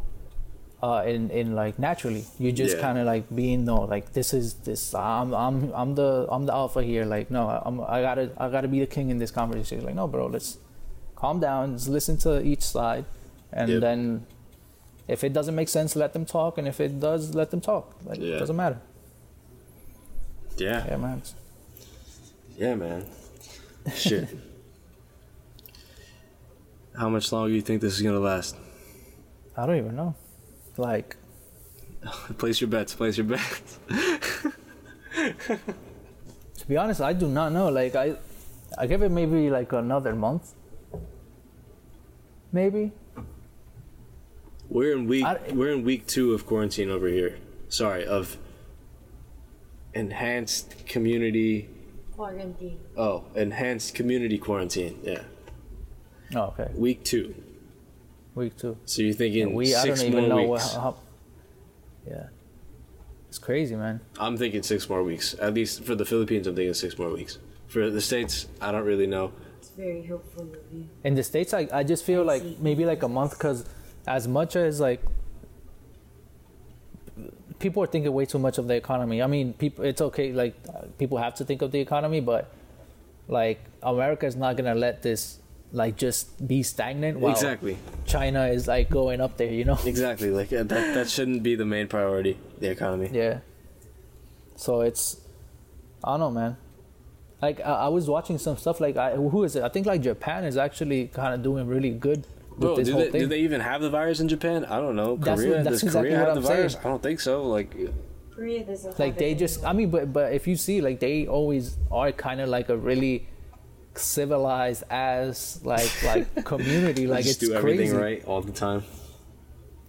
[0.84, 2.82] Uh, in, in like naturally, you're just Yeah.
[2.82, 4.96] kind of like being no, like this is this.
[4.96, 7.06] I'm I'm I'm the I'm the alpha here.
[7.06, 9.86] Like no, I'm I gotta I gotta be the king in this conversation.
[9.86, 10.58] Like no, bro, let's
[11.16, 13.06] calm down, just listen to each side,
[13.54, 13.82] and Yep.
[13.82, 14.26] then
[15.08, 17.94] if it doesn't make sense, let them talk, and if it does, let them talk.
[18.04, 18.38] Like Yeah.
[18.38, 18.82] it doesn't matter.
[20.58, 20.84] Yeah.
[20.88, 21.22] Yeah, man.
[22.58, 23.06] Yeah, man.
[23.94, 24.30] Shit.
[26.98, 28.56] How much longer do you think this is gonna last?
[29.56, 30.16] I don't even know.
[30.82, 31.16] Like
[32.40, 32.96] Place your bets.
[32.96, 33.78] Place your bets.
[35.16, 35.60] to
[36.68, 37.70] be honest, I do not know.
[37.70, 38.16] Like I,
[38.78, 40.54] I give it maybe like another month.
[42.52, 42.92] Maybe.
[44.70, 45.24] We're in week.
[45.26, 47.38] I- we're in week two of quarantine over here.
[47.70, 48.38] Sorry, of
[49.94, 51.70] enhanced community.
[52.16, 52.80] Quarantine.
[52.98, 55.00] Oh, enhanced community quarantine.
[55.04, 55.24] Yeah,
[56.36, 56.70] Oh, okay.
[56.76, 57.36] week two.
[58.36, 58.78] Week two.
[58.86, 60.74] So you're thinking we I six don't even more know what, weeks?
[60.74, 60.96] how.
[62.08, 62.28] Yeah.
[63.30, 64.02] It's crazy, man.
[64.20, 65.36] I'm thinking six more weeks.
[65.40, 67.38] At least for the Philippines, I'm thinking six more weeks.
[67.68, 69.32] For the states, I don't really know.
[69.60, 70.88] It's very helpful of you.
[71.04, 72.58] in the states I, I just feel like see.
[72.60, 73.66] maybe like a month because
[74.08, 75.02] as much as like
[77.60, 80.56] people are thinking way too much of the economy i mean people it's okay like
[80.98, 82.52] people have to think of the economy but
[83.28, 85.38] like america is not gonna let this
[85.74, 87.78] like just be stagnant while Exactly.
[88.06, 90.30] china is like going up there you know Exactly.
[90.30, 90.94] Like uh, that.
[90.96, 92.38] That shouldn't be the main priority.
[92.60, 93.10] The economy.
[93.14, 93.40] yeah
[94.56, 95.18] so it's
[96.04, 96.58] i don't know man
[97.42, 100.02] like I, I was watching some stuff like I, who is it i think like
[100.02, 103.22] japan is actually kind of doing really good with Bro, this do whole they, thing
[103.22, 104.66] do they even have the virus in Japan?
[104.66, 105.16] I don't know.
[105.16, 106.76] That's Korea what- that's does exactly Korea what have I'm the virus?
[106.76, 107.44] I don't think so.
[107.48, 107.74] Like,
[108.36, 109.70] Korea doesn't like have they it just anymore.
[109.70, 112.76] i mean but but if you see like they always are kind of like a
[112.76, 113.26] really
[113.96, 118.84] civilized as like like community like just it's do everything crazy right all the time.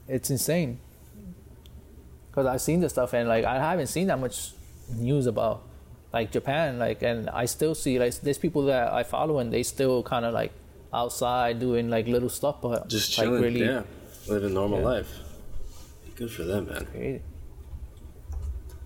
[0.08, 0.78] it's insane
[2.30, 4.52] because i've seen the stuff and like i haven't seen that much
[4.96, 5.62] news about
[6.12, 9.62] like japan like and i still see like there's people that i follow and they
[9.62, 10.52] still kind of like
[10.92, 13.42] outside doing like little stuff but Just like chilling.
[13.42, 13.82] really yeah,
[14.28, 14.84] living normal Yeah.
[14.84, 15.10] life.
[16.16, 17.20] Good for them, man.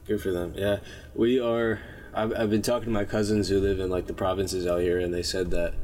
[0.07, 0.55] Good for them.
[0.57, 0.79] Yeah,
[1.17, 1.81] we are.
[2.17, 4.99] I've, I've been talking to my cousins who live in like the provinces out here,
[4.99, 5.75] and they said that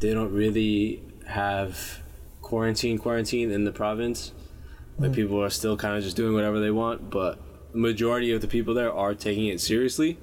[0.00, 2.02] they don't really have
[2.42, 4.32] quarantine quarantine in the province.
[4.98, 5.14] Like mm.
[5.14, 7.40] people are still kind of just doing whatever they want, but
[7.72, 10.18] the majority of the people there are taking it seriously,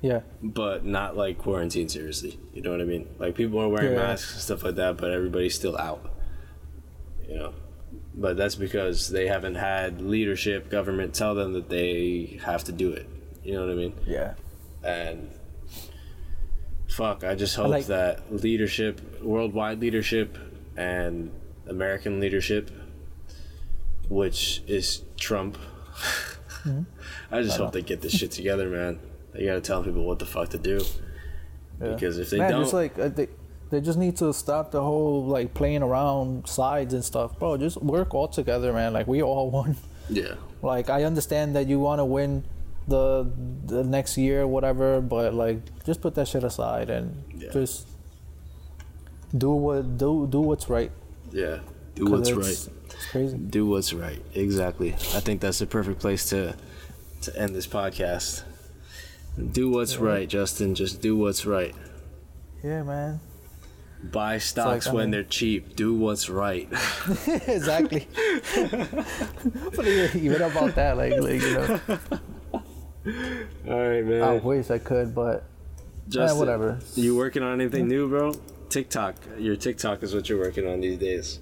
[0.00, 2.38] yeah but not like quarantine seriously.
[2.52, 3.08] You know what I mean?
[3.18, 3.98] Like people are wearing Yeah.
[3.98, 6.10] masks and stuff like that, but everybody's still out.
[7.28, 7.54] You know,
[8.14, 12.90] but that's because they haven't had leadership, government tell them that they have to do
[12.92, 13.08] it.
[13.44, 13.94] You know what I mean?
[14.06, 14.34] yeah
[14.82, 15.30] And
[16.88, 20.36] fuck, I just hope like- that leadership, worldwide leadership,
[20.76, 21.30] and
[21.66, 22.70] American leadership,
[24.08, 25.56] which is Trump.
[26.64, 26.82] Mm-hmm.
[27.34, 28.98] I just hope they get this shit together, man.
[29.32, 30.80] They gotta tell people what the fuck to do.
[31.80, 31.94] Yeah.
[31.94, 33.28] Because if they Man, don't, it's like uh, they,
[33.70, 37.56] they just need to stop the whole like playing around sides and stuff, bro.
[37.56, 38.92] Just work all together, man.
[38.92, 39.76] Like we all won.
[40.10, 42.44] yeah, Like I understand that you want to win
[42.88, 43.30] the
[43.66, 47.50] the next year, whatever, but like just put that shit aside and Yeah.
[47.52, 47.88] just
[49.36, 50.90] do what do do what's right.
[51.30, 51.60] yeah,
[51.94, 52.76] do what's it's- right.
[52.94, 53.36] It's crazy.
[53.38, 54.20] Do what's right.
[54.34, 54.92] Exactly.
[54.92, 56.54] I think that's the perfect place to
[57.22, 58.42] to end this podcast.
[59.52, 60.04] Do what's Yeah.
[60.04, 60.74] right, Justin.
[60.74, 61.74] Just do what's right.
[62.62, 63.20] Yeah, man.
[64.04, 65.74] Buy stocks I when mean- they're cheap.
[65.76, 66.68] Do what's right.
[67.46, 68.06] exactly.
[69.74, 71.80] but even, even about that, like, like you know,
[73.06, 73.12] All
[73.88, 74.22] right, man.
[74.22, 75.42] I wish I could, but eh,
[76.08, 76.78] Justin, whatever.
[76.94, 78.32] You working on anything new, bro?
[78.68, 79.16] TikTok.
[79.38, 81.40] Your TikTok is what you're working on these days.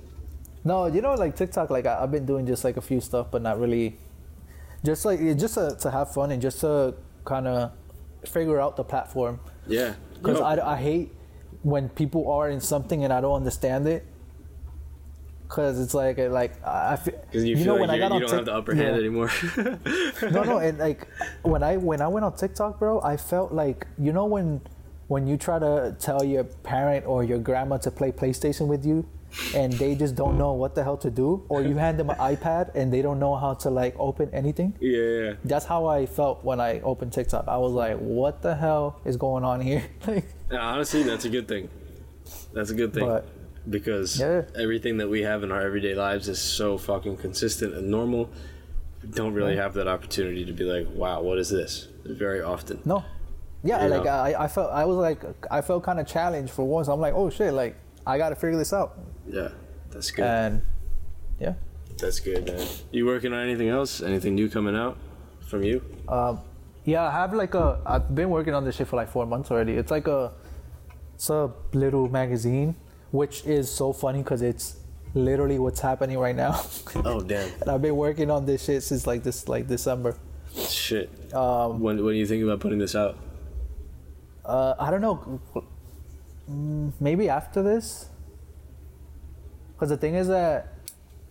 [0.65, 3.29] No, you know, like TikTok, like I, I've been doing just like a few stuff,
[3.31, 3.97] but not really.
[4.85, 6.95] Just like just to, to have fun and just to
[7.25, 7.73] kind of
[8.27, 9.39] figure out the platform.
[9.67, 9.95] Yeah.
[10.15, 10.45] Because No.
[10.45, 11.13] I, I hate
[11.63, 14.07] when people are in something and I don't understand it.
[15.51, 17.15] Because it's like like I I feel.
[17.27, 19.01] Because you, feel like you're, you don't have the upper hand yeah.
[19.01, 19.31] anymore.
[20.31, 21.09] no, no, and like
[21.43, 24.61] when I when I went on TikTok, bro, I felt like you know when
[25.09, 29.05] when you try to tell your parent or your grandma to play PlayStation with you,
[29.57, 32.17] and they just don't know what the hell to do, or you hand them an
[32.19, 34.73] iPad and they don't know how to like open anything.
[34.81, 35.33] Yeah, yeah.
[35.45, 37.49] That's how I felt when I opened TikTok.
[37.49, 39.83] I was like, what the hell is going on here?
[40.07, 40.27] like.
[40.53, 41.69] Honestly, that's a good thing.
[42.53, 43.05] That's a good thing.
[43.05, 43.27] But-
[43.71, 44.43] because Yeah.
[44.59, 48.29] everything that we have in our everyday lives is so fucking consistent and normal.
[49.03, 51.89] We don't really have that opportunity to be like, wow, what is this?
[52.05, 52.81] Very often.
[52.85, 53.05] no.
[53.63, 54.11] Yeah, You like know?
[54.11, 56.89] I, I felt I was like I felt kind of challenged for once.
[56.89, 58.99] I'm like, oh shit, like I gotta figure this out.
[59.29, 59.49] Yeah,
[59.91, 60.25] that's good.
[60.25, 60.63] And
[61.39, 61.55] yeah.
[61.99, 62.67] that's good, man.
[62.91, 64.01] You working on anything else?
[64.01, 64.97] Anything new coming out
[65.47, 65.83] from you?
[66.09, 66.41] Um,
[66.87, 67.79] Yeah, I have like a.
[67.85, 69.75] I've been working on this shit for like four months already.
[69.75, 70.33] It's like a,
[71.15, 72.75] it's a little magazine,
[73.11, 74.77] which is so funny because it's
[75.15, 76.61] literally what's happening right now.
[77.05, 77.51] Oh damn!
[77.61, 80.17] and I've been working on this shit since like this like December.
[80.55, 81.09] Shit.
[81.35, 83.17] Um, when when do you think about putting this out?
[84.45, 85.41] Uh, I don't know.
[86.51, 88.09] Mm, Maybe after this.
[89.75, 90.75] Because the thing is that,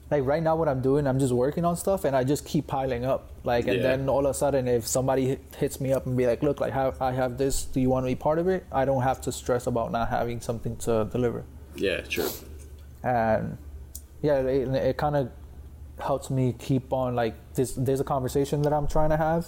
[0.10, 2.66] like right now, what I'm doing, I'm just working on stuff, and I just keep
[2.68, 3.30] piling up.
[3.44, 3.84] Like, and Yeah.
[3.84, 6.74] then all of a sudden, if somebody hits me up and be like, "Look, like,
[6.74, 7.66] have, I have this.
[7.66, 10.10] Do you want to be part of it?" I don't have to stress about not
[10.10, 11.44] having something to deliver.
[11.80, 12.30] Yeah, true.
[13.04, 13.58] And
[14.22, 15.32] yeah, it, it kind of
[16.00, 17.74] helps me keep on like this.
[17.74, 19.48] There's a conversation that I'm trying to have,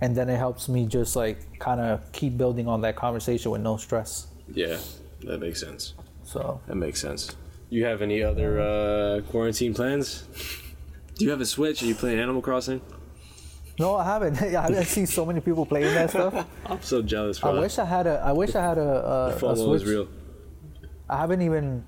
[0.00, 3.60] and then it helps me just like kind of keep building on that conversation with
[3.62, 4.28] no stress.
[4.52, 4.78] Yeah,
[5.24, 5.94] that makes sense.
[6.24, 7.34] So That makes sense.
[7.70, 10.24] You have any other uh, quarantine plans?
[11.16, 11.82] Do you have a Switch?
[11.82, 12.80] Are you playing Animal Crossing?
[13.78, 14.40] no, I haven't.
[14.42, 16.46] I haven't seen so many people playing that stuff.
[16.66, 18.22] I'm so jealous, I wish I had a.
[18.24, 18.82] I wish I had a.
[18.82, 19.84] a, a FOMO is Switch.
[19.84, 20.08] real.
[21.08, 21.84] I haven't even.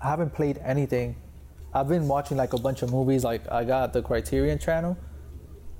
[0.00, 1.16] I haven't played anything.
[1.72, 3.24] I've been watching like a bunch of movies.
[3.24, 4.96] Like I got the Criterion channel.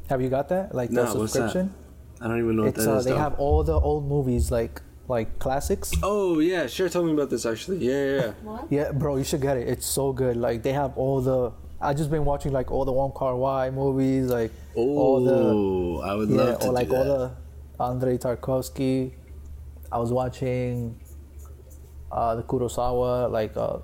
[0.08, 0.74] Have you got that?
[0.74, 1.50] Like the No, what's that?
[1.50, 1.74] subscription.
[2.20, 3.04] I don't even know what It's that uh, is.
[3.04, 3.18] they though.
[3.18, 5.92] have all the old movies like like classics.
[6.02, 6.88] Oh yeah, sure.
[6.88, 7.78] Tell me about this actually.
[7.78, 8.16] Yeah, yeah.
[8.16, 8.32] yeah.
[8.42, 8.66] What?
[8.70, 9.68] Yeah, bro, you should get it.
[9.68, 10.36] It's so good.
[10.36, 11.52] Like they have all the.
[11.80, 16.00] I just been watching like all the Wong Kar Wai movies, like all the Oh,
[16.00, 17.32] I would yeah, love to or like do all the
[17.84, 19.12] Andrei Tarkovsky.
[19.92, 20.98] I was watching
[22.14, 23.78] uh, the Kurosawa like uh,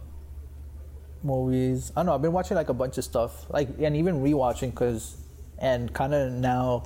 [1.22, 1.90] movies.
[1.96, 2.14] I don't know.
[2.14, 5.16] I've been watching like a bunch of stuff, like and even rewatching because,
[5.58, 6.84] and kind of now,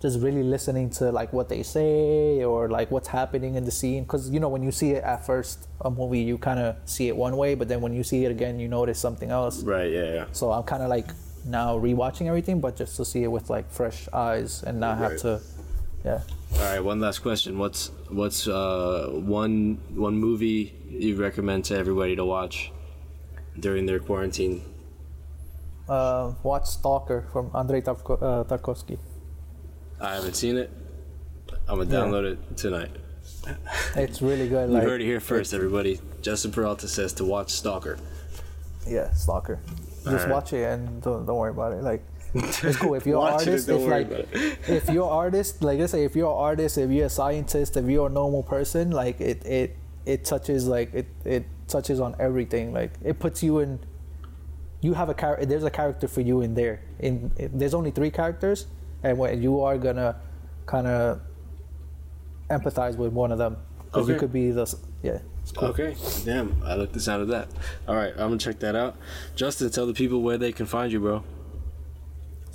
[0.00, 4.04] just really listening to like what they say or like what's happening in the scene.
[4.04, 7.08] Because you know when you see it at first a movie, you kind of see
[7.08, 9.62] it one way, but then when you see it again, you notice something else.
[9.64, 9.90] Right.
[9.90, 10.14] Yeah.
[10.14, 10.26] Yeah.
[10.30, 11.08] So I'm kind of like
[11.44, 15.18] now rewatching everything, but just to see it with like fresh eyes and not have
[15.22, 15.40] to,
[16.06, 16.20] yeah.
[16.54, 16.80] All right.
[16.80, 17.58] One last question.
[17.58, 22.70] What's what's uh, one one movie you recommend to everybody to watch
[23.58, 24.62] during their quarantine?
[25.88, 28.98] Uh, watch Stalker from Andrei Tarko- uh, Tarkovsky.
[30.00, 30.70] I haven't seen it.
[31.68, 32.00] I'm gonna Yeah.
[32.04, 32.90] download it tonight.
[33.96, 34.68] It's really good.
[34.70, 36.00] You Like, heard it here first, everybody.
[36.22, 37.98] Justin Peralta says to watch Stalker.
[38.86, 39.58] Yeah, Stalker.
[40.04, 40.28] Just Alright.
[40.28, 41.82] watch it and don't, don't worry about it.
[41.82, 42.02] Like,
[42.38, 43.68] it's cool if you're an it artist.
[43.68, 44.28] don't If like,
[44.68, 47.76] if you're an artist, like let's say if you're an artist, if you're a scientist,
[47.76, 52.14] if you're a normal person, like it it it touches like it it touches on
[52.18, 52.72] everything.
[52.72, 53.80] Like it puts you in.
[54.80, 55.46] You have a character.
[55.46, 56.82] There's a character for you in there.
[56.98, 58.66] In, in there's only three characters,
[59.02, 60.16] and when you are gonna
[60.66, 61.20] kind of
[62.50, 64.72] empathize with one of them because you could be the
[65.02, 65.18] yeah.
[65.42, 65.68] It's cool.
[65.68, 67.48] Okay, damn, I like the sound of that.
[67.86, 68.96] All right, I'm gonna check that out.
[69.36, 71.22] Justin, tell the people where they can find you, bro.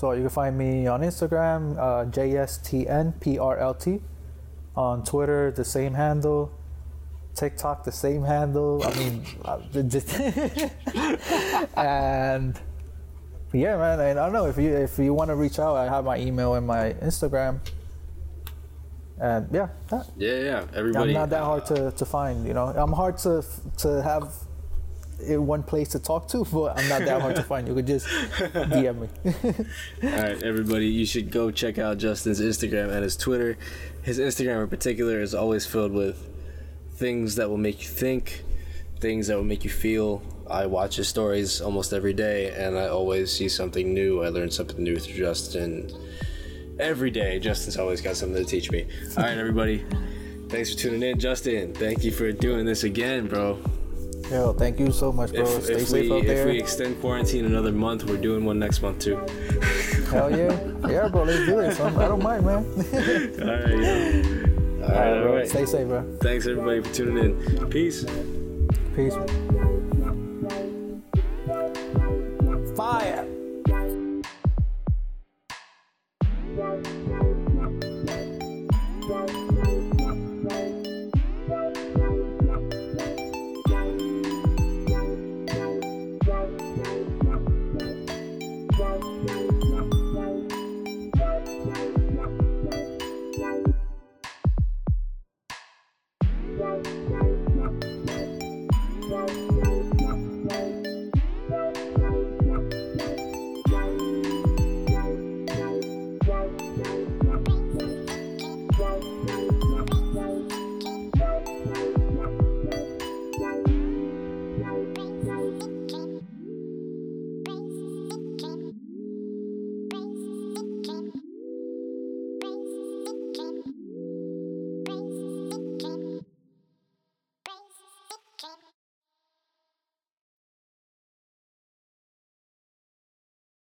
[0.02, 4.02] So you can find me on Instagram, uh, JSTNPRLT.
[4.76, 6.52] On Twitter, the same handle.
[7.36, 8.82] TikTok, the same handle.
[8.84, 9.60] I mean, uh,
[11.78, 12.60] and
[13.54, 14.00] yeah, man.
[14.00, 16.18] And I don't know if you if you want to reach out, I have my
[16.18, 17.60] email and my Instagram.
[19.20, 21.12] And yeah, that, Yeah, yeah, everybody.
[21.12, 22.48] I'm not that hard to, to find.
[22.48, 23.46] You know, I'm hard to
[23.78, 24.34] to have
[25.30, 27.68] one place to talk to, but I'm not that hard to find.
[27.68, 29.10] You could just DM me.
[30.10, 33.58] All right, everybody, you should go check out Justin's Instagram and his Twitter.
[34.04, 36.28] His Instagram in particular is always filled with
[36.96, 38.44] things that will make you think,
[39.00, 40.22] things that will make you feel.
[40.50, 44.24] I watch his stories almost every day, and I always see something new.
[44.24, 45.92] I learn something new through Justin.
[46.80, 48.88] Every day, Justin's always got something to teach me.
[49.18, 49.86] All right, everybody,
[50.50, 51.20] thanks for tuning in.
[51.20, 53.60] Justin, thank you for doing this again, bro.
[54.32, 55.42] Yo, thank you so much, bro.
[55.42, 56.48] If, Stay if safe we, out there.
[56.48, 59.18] If we extend quarantine another month, we're doing one next month too.
[60.10, 60.58] Hell yeah,
[60.88, 61.24] yeah, bro.
[61.24, 61.78] Let's do it.
[61.80, 62.64] I I do not mind, man.
[62.66, 63.80] All right.
[63.82, 64.88] Yeah.
[64.88, 65.36] All, All right, bro.
[65.36, 65.50] Right.
[65.50, 66.18] Stay safe, bro.
[66.22, 67.70] Thanks everybody for tuning in.
[67.70, 68.06] Peace.
[68.96, 69.16] Peace.
[72.78, 73.31] Fire.